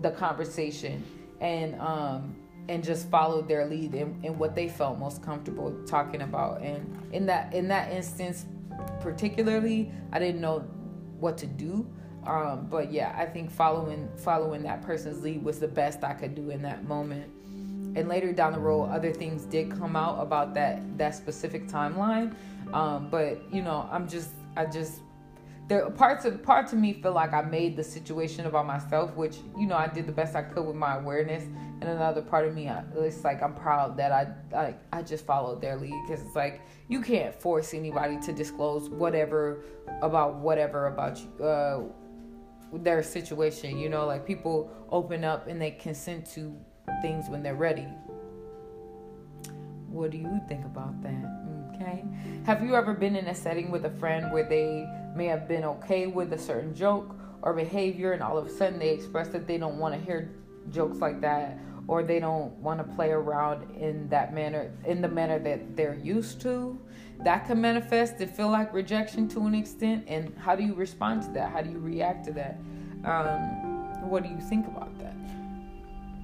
[0.00, 1.04] the conversation
[1.40, 2.36] and um
[2.68, 6.62] and just followed their lead in, in what they felt most comfortable talking about.
[6.62, 8.46] And in that in that instance
[9.00, 10.60] particularly i didn't know
[11.18, 11.86] what to do.
[12.24, 16.34] Um, but yeah i think following following that person's lead was the best i could
[16.34, 17.30] do in that moment.
[17.94, 22.34] And later down the road other things did come out about that that specific timeline.
[22.72, 25.00] Um, but you know i'm just i just
[25.72, 29.38] there parts of parts of me feel like I made the situation about myself, which
[29.58, 31.44] you know I did the best I could with my awareness,
[31.80, 35.62] and another part of me, it's like I'm proud that I I, I just followed
[35.62, 39.64] their lead because it's like you can't force anybody to disclose whatever
[40.02, 41.44] about whatever about you.
[41.44, 41.82] Uh,
[42.74, 46.54] their situation, you know, like people open up and they consent to
[47.00, 47.86] things when they're ready.
[49.88, 51.42] What do you think about that?
[51.74, 52.02] Okay.
[52.46, 55.64] Have you ever been in a setting with a friend where they may have been
[55.64, 59.46] okay with a certain joke or behavior and all of a sudden they express that
[59.46, 60.30] they don't want to hear
[60.70, 65.08] jokes like that or they don't want to play around in that manner in the
[65.08, 66.78] manner that they're used to.
[67.24, 71.22] That can manifest and feel like rejection to an extent and how do you respond
[71.22, 71.50] to that?
[71.52, 72.58] How do you react to that?
[73.04, 75.14] Um, what do you think about that?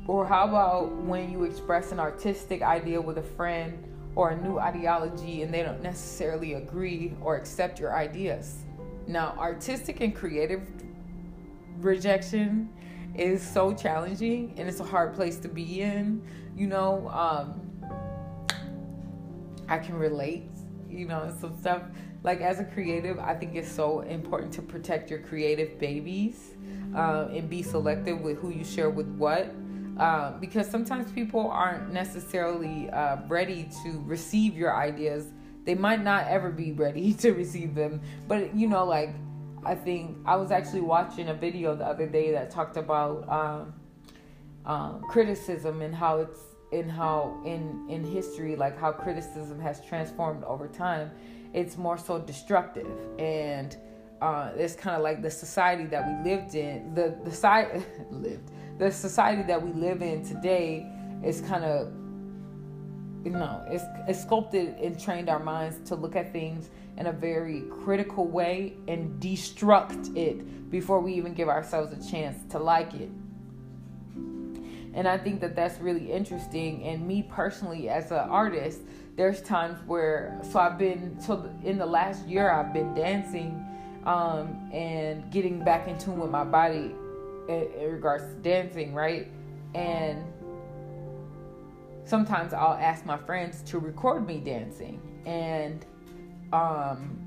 [0.07, 4.59] Or how about when you express an artistic idea with a friend or a new
[4.59, 8.65] ideology and they don't necessarily agree or accept your ideas
[9.09, 10.63] now artistic and creative
[11.79, 12.69] rejection
[13.17, 16.23] is so challenging and it's a hard place to be in.
[16.57, 17.69] You know, um,
[19.69, 20.51] I can relate,
[20.89, 21.83] you know, some stuff.
[22.23, 26.57] Like as a creative, I think it's so important to protect your creative babies
[26.95, 29.55] uh, and be selective with who you share with what.
[29.99, 35.27] Uh, because sometimes people aren't necessarily uh, ready to receive your ideas.
[35.69, 38.01] They might not ever be ready to receive them.
[38.27, 39.11] But, you know, like
[39.67, 43.75] I think I was actually watching a video the other day that talked about um,
[44.65, 46.41] um, criticism and how it's
[46.73, 51.11] in how in in history like how criticism has transformed over time.
[51.53, 53.77] It's more so destructive and
[54.23, 56.95] uh, it's kind of like the society that we lived in.
[56.95, 60.91] The the side lived the society that we live in today
[61.23, 61.93] is kind of
[63.25, 67.13] you know it's, it's sculpted and trained our minds to look at things in a
[67.13, 72.93] very critical way and destruct it before we even give ourselves a chance to like
[72.95, 73.11] it.
[74.95, 76.83] And I think that that's really interesting.
[76.83, 78.81] And me personally, as an artist,
[79.17, 83.65] there's times where, so I've been, so in the last year, I've been dancing
[84.05, 86.95] um, and getting back in tune with my body
[87.49, 89.29] in, in regards to dancing, right?
[89.75, 90.25] And
[92.09, 95.01] sometimes I'll ask my friends to record me dancing.
[95.27, 95.85] And
[96.53, 97.19] um,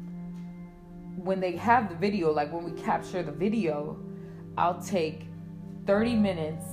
[1.17, 3.99] when they have the video, like when we capture the video,
[4.57, 5.27] I'll take
[5.85, 6.65] 30 minutes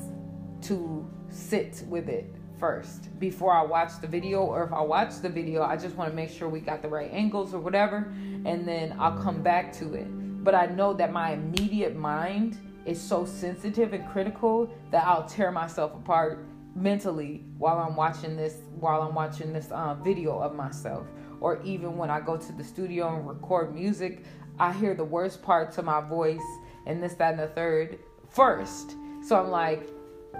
[0.62, 4.40] to sit with it first before I watch the video.
[4.40, 6.88] Or if I watch the video, I just want to make sure we got the
[6.88, 8.12] right angles or whatever,
[8.46, 10.06] and then I'll come back to it.
[10.42, 15.52] But I know that my immediate mind is so sensitive and critical that I'll tear
[15.52, 21.06] myself apart mentally while I'm watching this while I'm watching this um, video of myself
[21.40, 24.24] or even when I go to the studio and record music,
[24.58, 26.42] I hear the worst parts of my voice
[26.86, 28.96] and this, that, and the third first.
[29.22, 29.88] So I'm like,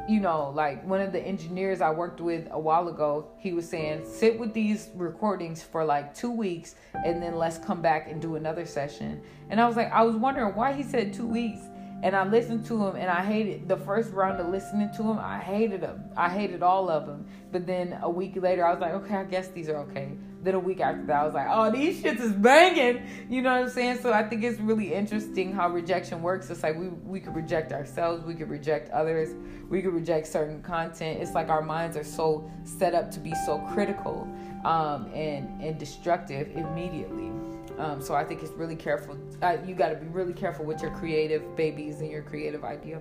[0.09, 3.69] you know, like one of the engineers I worked with a while ago, he was
[3.69, 8.21] saying, sit with these recordings for like two weeks and then let's come back and
[8.21, 9.21] do another session.
[9.51, 11.61] And I was like, I was wondering why he said two weeks.
[12.03, 15.19] And I listened to him and I hated the first round of listening to him.
[15.19, 16.05] I hated them.
[16.17, 17.27] I hated all of them.
[17.51, 20.13] But then a week later, I was like, okay, I guess these are okay.
[20.45, 23.03] Then a week after that, I was like, oh, these shits is banging.
[23.29, 23.99] You know what I'm saying?
[23.99, 26.49] So I think it's really interesting how rejection works.
[26.51, 29.35] It's like we, we could reject ourselves, we could reject others,
[29.69, 31.21] we could reject certain content.
[31.21, 34.29] It's like our minds are so set up to be so critical
[34.65, 37.33] um, and, and destructive immediately.
[37.79, 39.17] Um, so I think it's really careful.
[39.43, 43.01] Uh, you got to be really careful with your creative babies and your creative idea.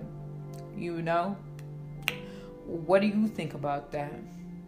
[0.76, 1.36] You know?
[2.66, 4.12] What do you think about that?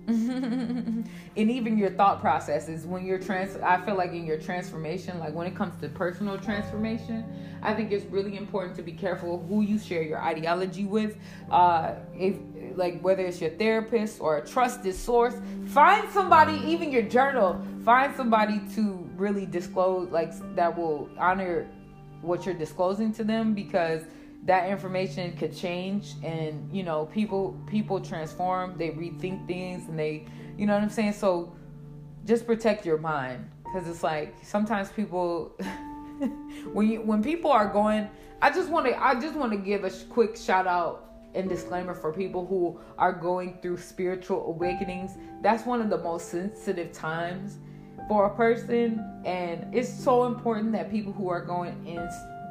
[0.11, 1.05] and
[1.37, 5.47] even your thought processes when you're trans i feel like in your transformation like when
[5.47, 7.25] it comes to personal transformation
[7.63, 11.17] i think it's really important to be careful who you share your ideology with
[11.51, 12.35] uh if
[12.75, 15.35] like whether it's your therapist or a trusted source
[15.67, 21.69] find somebody even your journal find somebody to really disclose like that will honor
[22.23, 24.03] what you're disclosing to them because
[24.45, 30.25] that information could change and you know people people transform they rethink things and they
[30.57, 31.15] you know what i'm saying?
[31.15, 31.55] So
[32.27, 35.57] just protect your mind because it's like sometimes people
[36.73, 38.11] when you when people are going
[38.43, 41.95] i just want to i just want to give a quick shout out and disclaimer
[41.95, 45.13] for people who are going through spiritual awakenings.
[45.43, 47.59] That's one of the most sensitive times
[48.11, 52.11] for a person and it's so important that people who are going in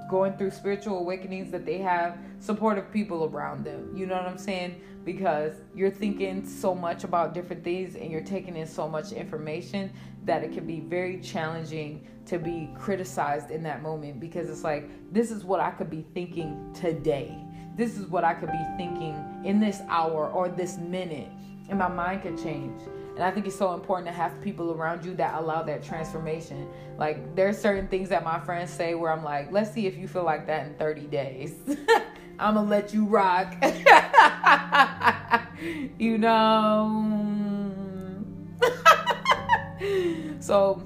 [0.09, 3.93] going through spiritual awakenings that they have supportive people around them.
[3.93, 4.81] You know what I'm saying?
[5.03, 9.91] Because you're thinking so much about different things and you're taking in so much information
[10.23, 14.89] that it can be very challenging to be criticized in that moment because it's like,
[15.11, 17.37] this is what I could be thinking today.
[17.75, 21.29] This is what I could be thinking in this hour or this minute.
[21.67, 22.79] And my mind could change.
[23.19, 26.69] And I think it's so important to have people around you that allow that transformation.
[26.97, 30.07] Like there's certain things that my friends say where I'm like, let's see if you
[30.07, 31.53] feel like that in 30 days.
[32.39, 33.61] I'm gonna let you rock.
[35.99, 37.35] you know.
[40.39, 40.81] so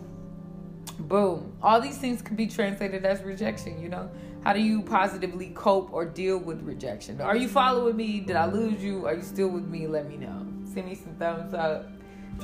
[0.98, 1.56] boom.
[1.62, 4.10] All these things can be translated as rejection, you know?
[4.44, 7.22] How do you positively cope or deal with rejection?
[7.22, 8.22] Are you following me?
[8.22, 9.06] Did I lose you?
[9.06, 9.86] Are you still with me?
[9.86, 10.48] Let me know.
[10.66, 11.93] Send me some thumbs up.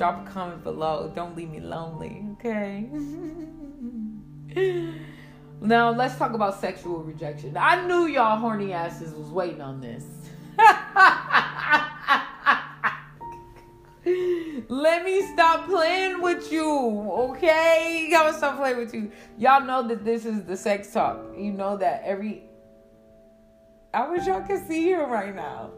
[0.00, 1.12] Drop a comment below.
[1.14, 2.88] Don't leave me lonely, okay?
[5.60, 7.54] now, let's talk about sexual rejection.
[7.54, 10.06] I knew y'all horny asses was waiting on this.
[14.70, 16.66] Let me stop playing with you,
[17.28, 18.06] okay?
[18.06, 19.12] I'm gonna stop playing with you.
[19.36, 21.18] Y'all know that this is the sex talk.
[21.36, 22.44] You know that every.
[23.92, 25.72] I wish y'all could see him right now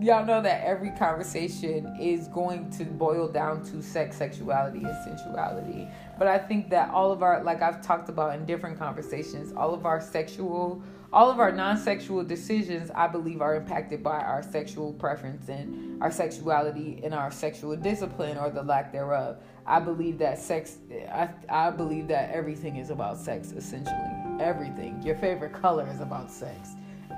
[0.00, 5.88] y'all know that every conversation is going to boil down to sex, sexuality, and sensuality.
[6.18, 9.74] But I think that all of our, like I've talked about in different conversations, all
[9.74, 10.82] of our sexual,
[11.12, 16.02] all of our non sexual decisions, I believe, are impacted by our sexual preference and
[16.02, 19.38] our sexuality and our sexual discipline or the lack thereof.
[19.66, 20.78] I believe that sex,
[21.12, 23.94] I, I believe that everything is about sex, essentially.
[24.40, 25.00] Everything.
[25.02, 26.70] Your favorite color is about sex.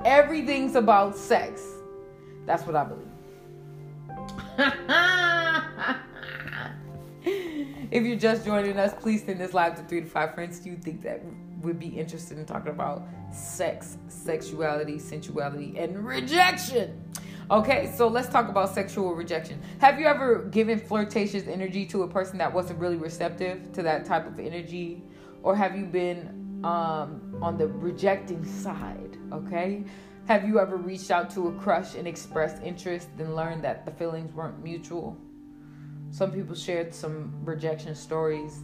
[0.04, 1.62] Everything's about sex
[2.46, 3.08] that's what I believe.
[7.90, 10.76] if you're just joining us, please send this live to three to five friends you
[10.76, 11.22] think that
[11.62, 17.02] would be interested in talking about sex, sexuality, sensuality, and rejection.
[17.50, 19.60] Okay, so let's talk about sexual rejection.
[19.78, 24.06] Have you ever given flirtatious energy to a person that wasn't really receptive to that
[24.06, 25.02] type of energy?
[25.42, 29.18] Or have you been um, on the rejecting side?
[29.30, 29.84] Okay,
[30.26, 33.92] have you ever reached out to a crush and expressed interest and learned that the
[33.92, 35.16] feelings weren't mutual?
[36.10, 38.62] Some people shared some rejection stories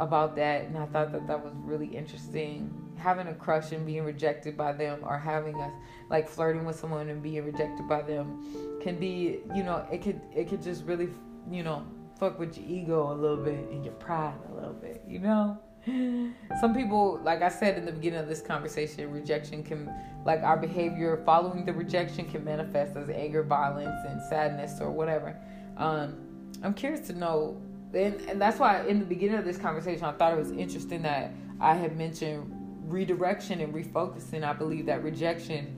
[0.00, 2.74] about that, and I thought that that was really interesting.
[2.96, 5.72] Having a crush and being rejected by them, or having a
[6.10, 10.20] like flirting with someone and being rejected by them, can be you know it could
[10.34, 11.08] it could just really
[11.50, 11.86] you know
[12.18, 15.58] fuck with your ego a little bit and your pride a little bit, you know.
[15.84, 19.90] Some people, like I said in the beginning of this conversation, rejection can,
[20.24, 25.36] like our behavior following the rejection, can manifest as anger, violence, and sadness or whatever.
[25.76, 26.16] Um,
[26.62, 27.60] I'm curious to know,
[27.94, 31.02] and, and that's why in the beginning of this conversation, I thought it was interesting
[31.02, 32.52] that I had mentioned
[32.84, 34.44] redirection and refocusing.
[34.44, 35.76] I believe that rejection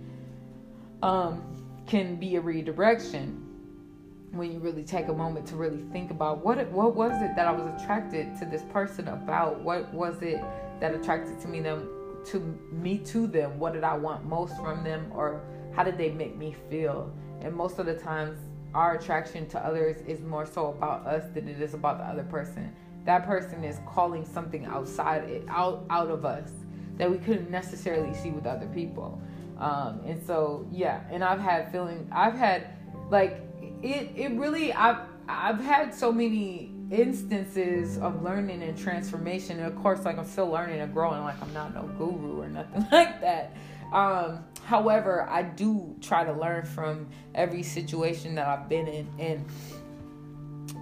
[1.03, 3.50] um, can be a redirection
[4.33, 7.35] when you really take a moment to really think about what it, what was it
[7.37, 9.61] that I was attracted to this person about?
[9.61, 10.41] What was it
[10.81, 11.89] that attracted to me them
[12.27, 13.59] to me to them?
[13.59, 15.43] What did I want most from them or
[15.75, 17.13] how did they make me feel?
[17.41, 18.39] And most of the times
[18.75, 22.23] our attraction to others is more so about us than it is about the other
[22.25, 22.75] person.
[23.05, 26.51] That person is calling something outside it out out of us
[26.99, 29.21] that we couldn't necessarily see with other people.
[29.59, 32.69] Um, and so yeah, and I've had feeling I've had
[33.11, 33.50] like
[33.83, 39.59] it it really I've I've had so many instances of learning and transformation.
[39.59, 41.23] And of course like I'm still learning and growing.
[41.23, 43.57] Like I'm not no guru or nothing like that.
[43.93, 49.47] Um however I do try to learn from every situation that I've been in and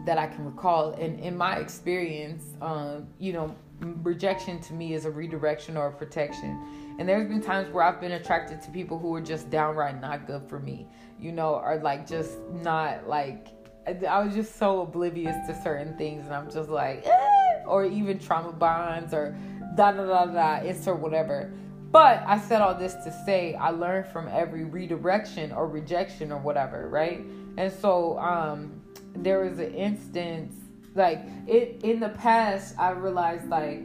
[0.07, 0.93] that I can recall.
[0.93, 5.93] And in my experience um you know rejection to me is a redirection or a
[5.93, 6.97] protection.
[6.99, 10.27] And there's been times where I've been attracted to people who are just downright not
[10.27, 10.89] good for me
[11.21, 13.49] you know, are like just not like
[13.87, 18.19] I was just so oblivious to certain things, and I'm just like, eh, or even
[18.19, 19.37] trauma bonds or
[19.77, 21.53] da da da da, it's or whatever.
[21.91, 26.39] But I said all this to say I learned from every redirection or rejection or
[26.39, 27.25] whatever, right?
[27.57, 28.83] And so um,
[29.15, 30.55] there was an instance
[30.95, 32.75] like it in the past.
[32.79, 33.85] I realized like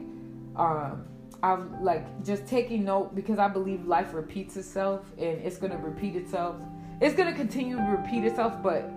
[0.58, 1.06] um,
[1.42, 6.16] I'm like just taking note because I believe life repeats itself and it's gonna repeat
[6.16, 6.58] itself
[7.04, 8.90] it's gonna continue to repeat itself, but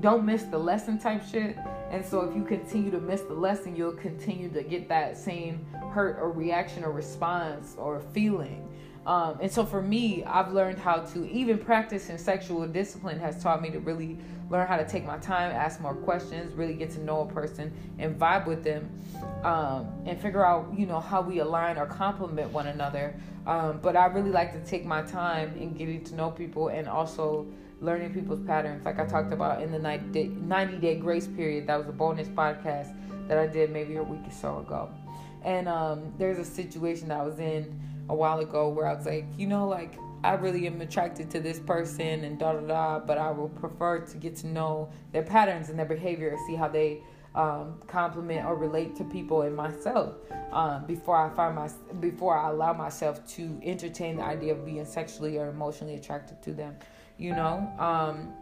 [0.00, 1.56] don't miss the lesson type shit.
[1.90, 5.66] And so if you continue to miss the lesson, you'll continue to get that same
[5.92, 8.68] hurt or reaction or response or feeling.
[9.08, 13.42] Um, and so for me, I've learned how to even practice in sexual discipline has
[13.42, 14.18] taught me to really
[14.50, 17.72] learn how to take my time, ask more questions, really get to know a person
[17.98, 18.90] and vibe with them,
[19.44, 23.14] um, and figure out you know how we align or complement one another.
[23.46, 26.86] Um, but I really like to take my time in getting to know people and
[26.86, 27.46] also
[27.80, 31.66] learning people's patterns, like I talked about in the 90 day, grace period.
[31.66, 32.94] That was a bonus podcast
[33.26, 34.90] that I did maybe a week or so ago.
[35.44, 39.06] And um, there's a situation that I was in a while ago where I was
[39.06, 42.98] like, you know, like I really am attracted to this person and da da da,
[42.98, 46.54] but I would prefer to get to know their patterns and their behavior, and see
[46.54, 47.02] how they
[47.34, 50.14] um, complement or relate to people and myself
[50.52, 51.68] um, before I find my
[52.00, 56.52] before I allow myself to entertain the idea of being sexually or emotionally attracted to
[56.52, 56.76] them.
[57.16, 57.72] You know.
[57.78, 58.32] Um,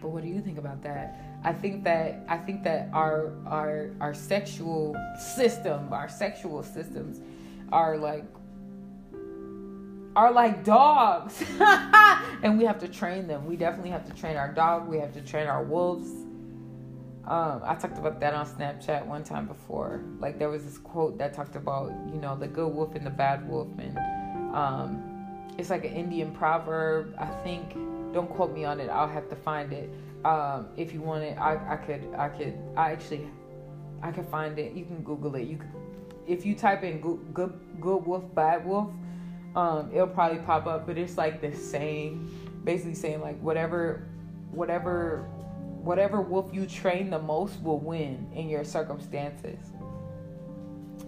[0.00, 1.18] but what do you think about that?
[1.42, 7.20] I think that I think that our our our sexual system, our sexual systems
[7.72, 8.24] are like
[10.14, 11.44] are like dogs.
[12.42, 13.46] And we have to train them.
[13.46, 14.88] We definitely have to train our dog.
[14.88, 16.08] We have to train our wolves.
[17.26, 20.04] Um, i talked about that on snapchat one time before.
[20.20, 23.10] Like there was this quote that talked about you know the good wolf and the
[23.10, 23.68] bad wolf.
[23.78, 23.98] And
[24.54, 25.02] um,
[25.58, 27.16] it's like an indian proverb.
[27.18, 27.72] I think
[28.12, 28.90] don't quote me on it.
[28.90, 29.90] I'll have to find it.
[30.24, 33.28] Um, if you want it I, I could i could i actually
[34.02, 34.72] i could find it.
[34.74, 35.48] You can google it.
[35.48, 35.72] You could
[36.26, 38.90] if you type in good good, good wolf bad wolf
[39.54, 42.30] um, it'll probably pop up but it's like the same
[42.64, 44.08] basically saying like whatever
[44.50, 45.28] whatever
[45.86, 49.70] whatever wolf you train the most will win in your circumstances.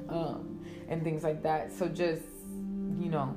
[0.08, 1.72] Um, and things like that.
[1.72, 2.22] So just
[2.98, 3.36] you know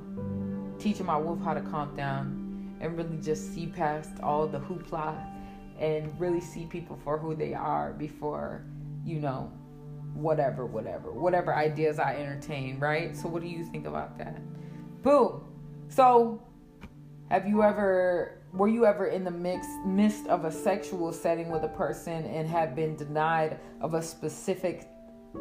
[0.78, 5.16] teaching my wolf how to calm down and really just see past all the hoopla
[5.78, 8.64] and really see people for who they are before
[9.04, 9.52] you know
[10.14, 13.16] whatever, whatever, whatever ideas I entertain, right?
[13.16, 14.40] So, what do you think about that?
[15.02, 15.44] Boom.
[15.88, 16.42] So,
[17.30, 21.64] have you ever, were you ever in the mix, midst of a sexual setting with
[21.64, 24.88] a person and have been denied of a specific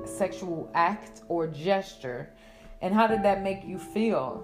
[0.06, 2.30] sexual act or gesture?
[2.82, 4.44] And how did that make you feel?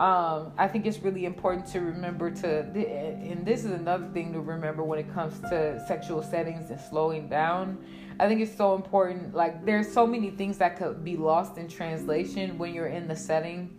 [0.00, 4.40] Um, I think it's really important to remember to, and this is another thing to
[4.40, 7.78] remember when it comes to sexual settings and slowing down
[8.20, 9.34] I think it's so important.
[9.34, 13.16] Like, there's so many things that could be lost in translation when you're in the
[13.16, 13.74] setting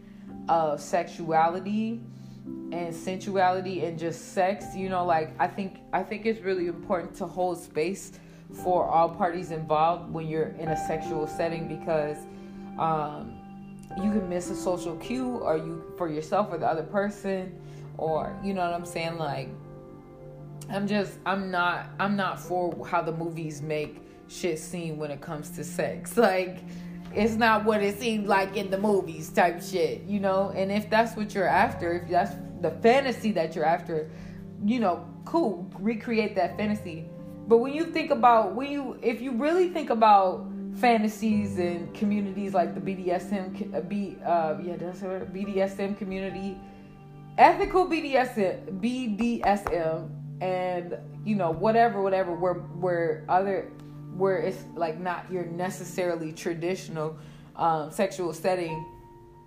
[0.49, 2.01] of sexuality
[2.71, 4.75] and sensuality and just sex.
[4.75, 8.13] You know, like I think I think it's really important to hold space
[8.63, 12.17] for all parties involved when you're in a sexual setting because
[12.79, 13.37] um,
[13.97, 17.55] you can miss a social cue or you for yourself or the other person
[17.99, 19.49] or you know what I'm saying like
[20.69, 24.01] I'm just I'm not I'm not for how the movies make
[24.31, 26.17] shit scene when it comes to sex.
[26.21, 26.59] Like
[27.13, 30.53] it's not what it seems like in the movies type shit, you know?
[30.55, 34.09] And if that's what you're after, if that's the fantasy that you're after,
[34.63, 37.05] you know, cool, recreate that fantasy.
[37.47, 42.53] But when you think about when you if you really think about fantasies and communities
[42.53, 46.57] like the BDSM uh, B uh yeah, that's what BDSM community,
[47.37, 50.09] ethical BDSM BDSM
[50.39, 53.71] and you know whatever whatever where where other
[54.17, 57.17] where it's like not your necessarily traditional
[57.55, 58.85] um, sexual setting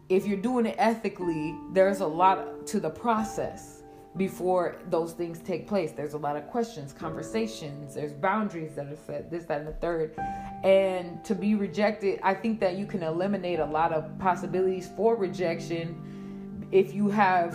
[0.08, 3.82] if you're doing it ethically there's a lot to the process
[4.16, 5.90] before those things take place.
[5.90, 9.72] There's a lot of questions conversations there's boundaries that are set this that and the
[9.72, 10.14] third.
[10.62, 15.16] And to be rejected i think that you can eliminate a lot of possibilities for
[15.16, 17.52] rejection if you have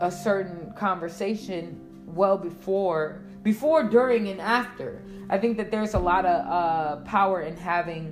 [0.00, 5.02] a certain conversation well before before, during, and after.
[5.30, 8.02] I think that there's a lot of uh, power in having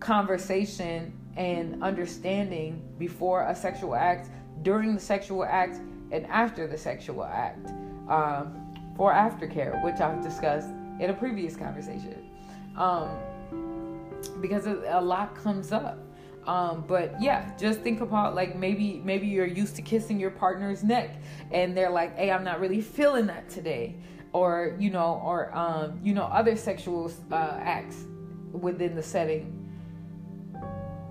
[0.00, 4.30] conversation and understanding before a sexual act,
[4.62, 5.76] during the sexual act,
[6.10, 7.68] and after the sexual act
[8.08, 10.70] um, for aftercare, which I've discussed
[11.00, 12.30] in a previous conversation.
[12.78, 13.10] Um,
[14.40, 15.98] because a lot comes up.
[16.46, 20.82] Um, but yeah, just think about like maybe maybe you're used to kissing your partner's
[20.82, 21.10] neck
[21.50, 23.94] and they're like, "Hey, I'm not really feeling that today."
[24.32, 28.04] Or you know or um, you know other sexual uh, acts
[28.52, 29.58] within the setting.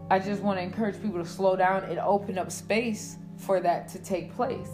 [0.09, 3.87] I just want to encourage people to slow down and open up space for that
[3.89, 4.69] to take place.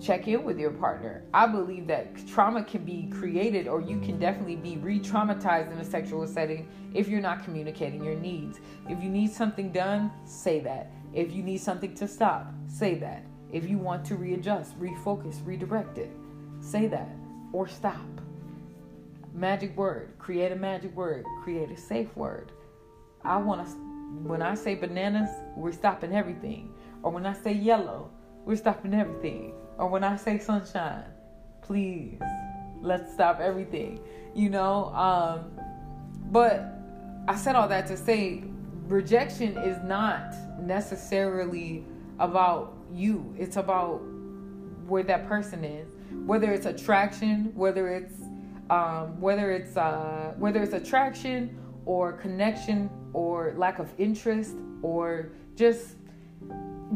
[0.00, 1.24] Check in with your partner.
[1.32, 5.84] I believe that trauma can be created or you can definitely be re-traumatized in a
[5.84, 8.58] sexual setting if you're not communicating your needs.
[8.88, 10.90] If you need something done say that.
[11.12, 13.24] If you need something to stop say that.
[13.52, 16.10] If you want to readjust refocus redirect it
[16.60, 17.10] say that
[17.52, 18.00] or stop.
[19.34, 20.14] Magic word.
[20.18, 21.24] Create a magic word.
[21.42, 22.52] Create a safe word.
[23.24, 23.72] I want to,
[24.26, 26.72] when I say bananas, we're stopping everything.
[27.02, 28.10] or when I say yellow,
[28.44, 29.54] we're stopping everything.
[29.78, 31.04] Or when I say sunshine,
[31.62, 32.20] please,
[32.80, 34.00] let's stop everything.
[34.34, 35.52] You know, um,
[36.30, 36.64] but
[37.28, 38.44] I said all that to say
[38.86, 41.84] rejection is not necessarily
[42.18, 43.34] about you.
[43.38, 43.98] It's about
[44.86, 45.88] where that person is.
[46.26, 48.14] Whether it's attraction, whether it's
[48.70, 55.96] um, whether it's uh, whether it's attraction or connection or lack of interest or just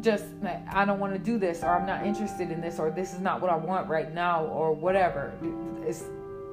[0.00, 0.24] just
[0.70, 3.20] I don't want to do this or I'm not interested in this or this is
[3.20, 5.32] not what I want right now or whatever.
[5.86, 6.04] It's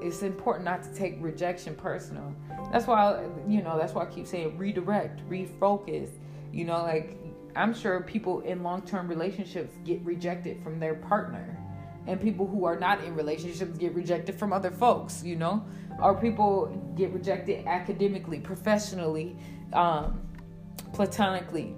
[0.02, 2.36] it's important not to take rejection personal.
[2.72, 6.10] That's why you know that's why I keep saying redirect, refocus.
[6.52, 7.18] You know, like
[7.56, 11.58] I'm sure people in long-term relationships get rejected from their partner,
[12.08, 15.24] and people who are not in relationships get rejected from other folks.
[15.24, 15.66] You know,
[16.02, 19.36] or people get rejected academically, professionally,
[19.74, 20.22] um,
[20.94, 21.76] platonically.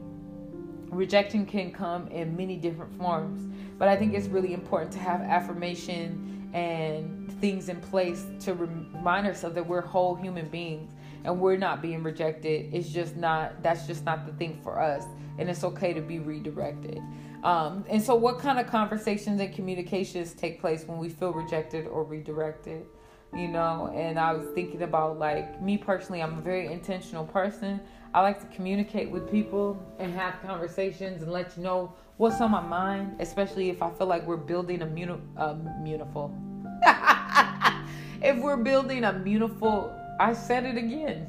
[0.89, 5.19] Rejection can come in many different forms but i think it's really important to have
[5.19, 10.89] affirmation and things in place to remind ourselves that we're whole human beings
[11.25, 12.73] and we're not being rejected.
[12.73, 15.03] It's just not that's just not the thing for us.
[15.37, 17.01] And it's okay to be redirected
[17.45, 21.87] um, and so what kind of conversations and communications take place when we feel rejected
[21.87, 22.85] or redirected
[23.33, 27.79] you know and i was thinking about like me personally i'm a very intentional person
[28.15, 32.49] I like to communicate with people and have conversations and let you know what's on
[32.49, 35.19] my mind, especially if I feel like we're building a muni-
[38.21, 41.27] if we're building a beautiful, I said it again.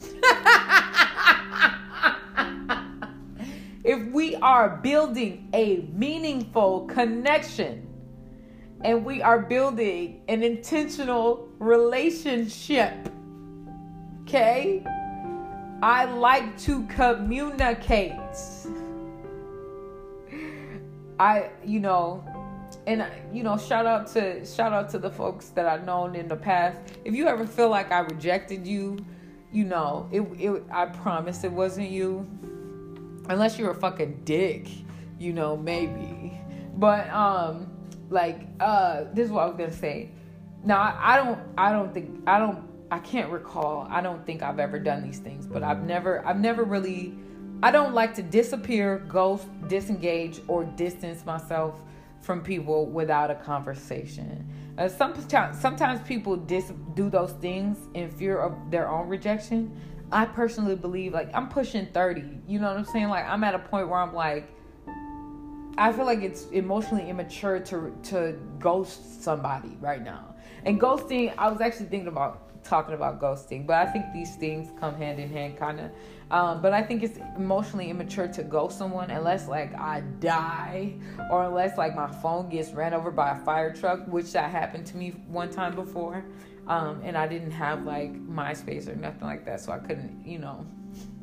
[3.84, 7.86] if we are building a meaningful connection
[8.82, 13.08] and we are building an intentional relationship
[14.24, 14.82] Okay?
[15.82, 18.12] I like to communicate.
[21.20, 22.24] I, you know,
[22.86, 26.26] and you know, shout out to shout out to the folks that I've known in
[26.26, 26.80] the past.
[27.04, 29.04] If you ever feel like I rejected you,
[29.52, 32.26] you know, it, it I promise it wasn't you.
[33.28, 34.68] Unless you're a fucking dick,
[35.18, 36.38] you know, maybe.
[36.76, 37.70] But um
[38.10, 40.10] like uh this is what I was gonna say.
[40.64, 43.86] Now I, I don't I don't think I don't I can't recall.
[43.90, 47.14] I don't think I've ever done these things, but I've never I've never really
[47.62, 51.80] I don't like to disappear, ghost, disengage or distance myself
[52.20, 54.46] from people without a conversation.
[54.76, 59.70] Uh, sometimes sometimes people dis- do those things in fear of their own rejection.
[60.14, 62.22] I personally believe like I'm pushing 30.
[62.46, 63.08] You know what I'm saying?
[63.08, 64.48] Like I'm at a point where I'm like
[65.76, 70.36] I feel like it's emotionally immature to to ghost somebody right now.
[70.64, 74.70] And ghosting, I was actually thinking about talking about ghosting, but I think these things
[74.78, 75.90] come hand in hand, kind of.
[76.30, 80.94] Um, but I think it's emotionally immature to ghost someone unless like I die
[81.28, 84.86] or unless like my phone gets ran over by a fire truck, which that happened
[84.86, 86.24] to me one time before.
[86.66, 90.38] Um, and I didn't have like MySpace or nothing like that, so I couldn't, you
[90.38, 90.66] know,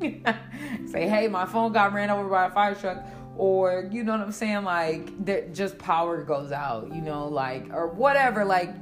[0.86, 3.04] say, "Hey, my phone got ran over by a fire truck."
[3.36, 7.72] Or you know what I'm saying, like that just power goes out, you know, like
[7.72, 8.74] or whatever, like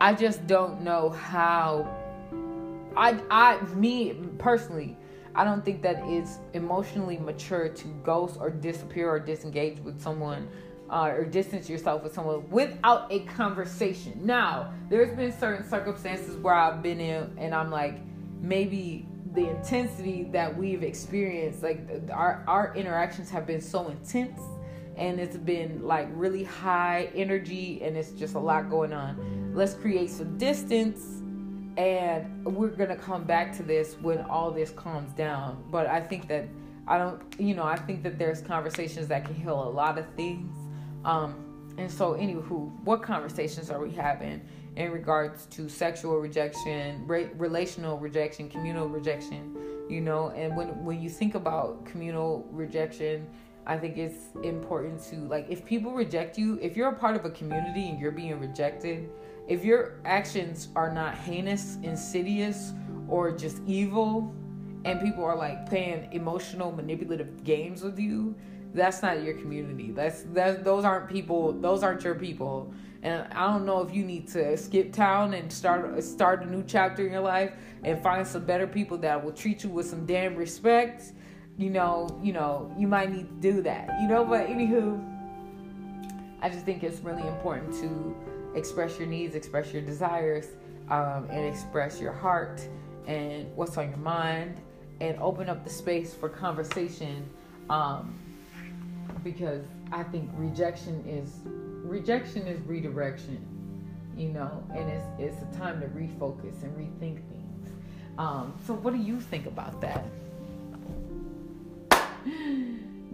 [0.00, 1.88] I just don't know how.
[2.96, 4.96] I, I, me personally,
[5.34, 10.48] I don't think that it's emotionally mature to ghost or disappear or disengage with someone
[10.90, 14.20] uh, or distance yourself with someone without a conversation.
[14.24, 17.98] Now, there's been certain circumstances where I've been in and I'm like,
[18.40, 21.80] maybe the intensity that we've experienced, like
[22.12, 24.40] our, our interactions have been so intense
[24.96, 29.52] and it's been like really high energy and it's just a lot going on.
[29.54, 31.22] Let's create some distance
[31.76, 35.62] and we're to come back to this when all this calms down.
[35.70, 36.48] But I think that
[36.88, 40.06] I don't, you know, I think that there's conversations that can heal a lot of
[40.14, 40.54] things.
[41.06, 41.34] Um,
[41.78, 44.40] and so, anywho, what conversations are we having
[44.74, 49.56] in regards to sexual rejection, re- relational rejection, communal rejection?
[49.88, 53.28] You know, and when when you think about communal rejection,
[53.66, 57.24] I think it's important to like if people reject you, if you're a part of
[57.24, 59.08] a community and you're being rejected,
[59.46, 62.72] if your actions are not heinous, insidious,
[63.06, 64.34] or just evil,
[64.84, 68.34] and people are like playing emotional, manipulative games with you,
[68.76, 69.90] that's not your community.
[69.90, 71.52] That's that those aren't people.
[71.52, 72.72] Those aren't your people.
[73.02, 76.64] And I don't know if you need to skip town and start start a new
[76.64, 77.52] chapter in your life
[77.84, 81.12] and find some better people that will treat you with some damn respect
[81.58, 83.88] you know, you know, you might need to do that.
[84.00, 85.02] You know, but anywho,
[86.42, 88.16] I just think it's really important to
[88.54, 90.46] express your needs, express your desires,
[90.90, 92.60] um, and express your heart
[93.06, 94.60] and what's on your mind.
[95.00, 97.28] and open up the space for conversation
[97.68, 98.18] um,
[99.22, 101.40] because I think rejection is
[101.84, 103.44] rejection is redirection,
[104.16, 107.70] you know, and it's it's a time to refocus and rethink things.
[108.18, 110.04] Um, so, what do you think about that?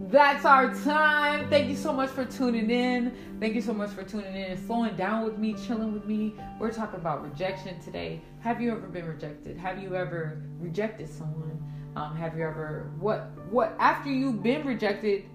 [0.09, 1.49] That's our time.
[1.49, 3.13] Thank you so much for tuning in.
[3.39, 6.33] Thank you so much for tuning in and slowing down with me, chilling with me.
[6.59, 8.21] We're talking about rejection today.
[8.39, 9.57] Have you ever been rejected?
[9.57, 11.59] Have you ever rejected someone?
[11.95, 15.25] Um, have you ever what what after you've been rejected?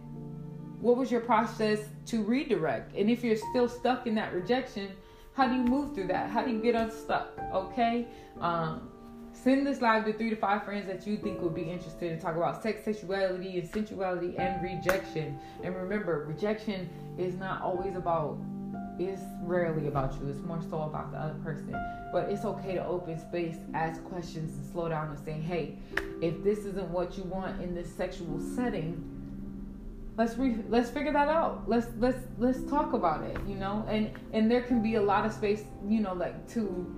[0.80, 2.94] What was your process to redirect?
[2.94, 4.90] And if you're still stuck in that rejection,
[5.34, 6.30] how do you move through that?
[6.30, 7.38] How do you get unstuck?
[7.52, 8.06] Okay.
[8.40, 8.88] Um,
[9.32, 12.18] Send this live to three to five friends that you think would be interested in
[12.18, 15.38] talk about sex, sexuality, and sensuality and rejection.
[15.62, 18.36] And remember, rejection is not always about
[18.98, 20.28] it's rarely about you.
[20.28, 21.70] It's more so about the other person.
[22.12, 25.78] But it's okay to open space, ask questions, and slow down and say, hey,
[26.20, 29.08] if this isn't what you want in this sexual setting,
[30.18, 31.62] let's re- let's figure that out.
[31.68, 33.86] Let's let's let's talk about it, you know?
[33.88, 36.92] And and there can be a lot of space, you know, like to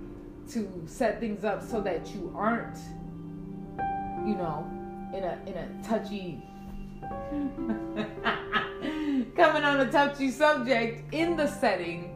[0.49, 2.77] to set things up so that you aren't,
[4.27, 4.67] you know,
[5.13, 6.41] in a in a touchy
[9.35, 12.15] coming on a touchy subject in the setting,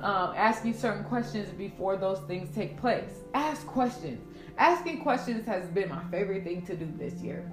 [0.00, 3.20] um, asking certain questions before those things take place.
[3.34, 4.24] Ask questions.
[4.56, 7.52] Asking questions has been my favorite thing to do this year.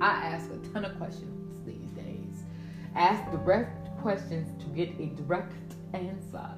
[0.00, 1.49] I ask a ton of questions.
[2.94, 6.48] Ask direct questions to get a direct answer.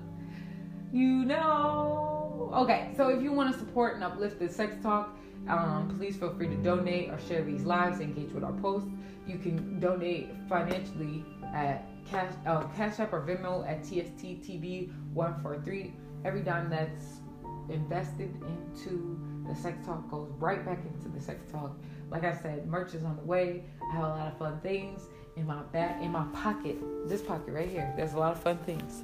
[0.92, 2.52] You know.
[2.54, 5.16] Okay, so if you want to support and uplift the sex talk,
[5.48, 8.88] um, please feel free to donate or share these lives, engage with our posts.
[9.26, 11.24] You can donate financially
[11.54, 15.92] at Cash, uh, Cash App or Venmo at TSTTB143.
[16.24, 17.20] Every dime that's
[17.68, 21.76] invested into the sex talk goes right back into the sex talk.
[22.10, 23.64] Like I said, merch is on the way.
[23.82, 26.76] I have a lot of fun things in my back, in my pocket.
[27.08, 27.92] This pocket right here.
[27.96, 29.02] There's a lot of fun things,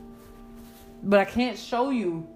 [1.02, 2.26] but I can't show you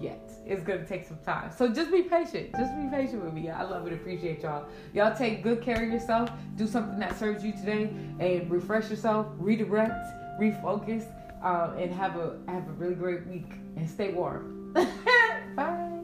[0.00, 0.30] yet.
[0.46, 1.50] It's gonna take some time.
[1.56, 2.52] So just be patient.
[2.56, 3.50] Just be patient with me.
[3.50, 4.66] I love and appreciate y'all.
[4.94, 6.30] Y'all take good care of yourself.
[6.56, 9.92] Do something that serves you today and refresh yourself, redirect,
[10.40, 11.04] refocus,
[11.42, 14.74] um, and have a have a really great week and stay warm.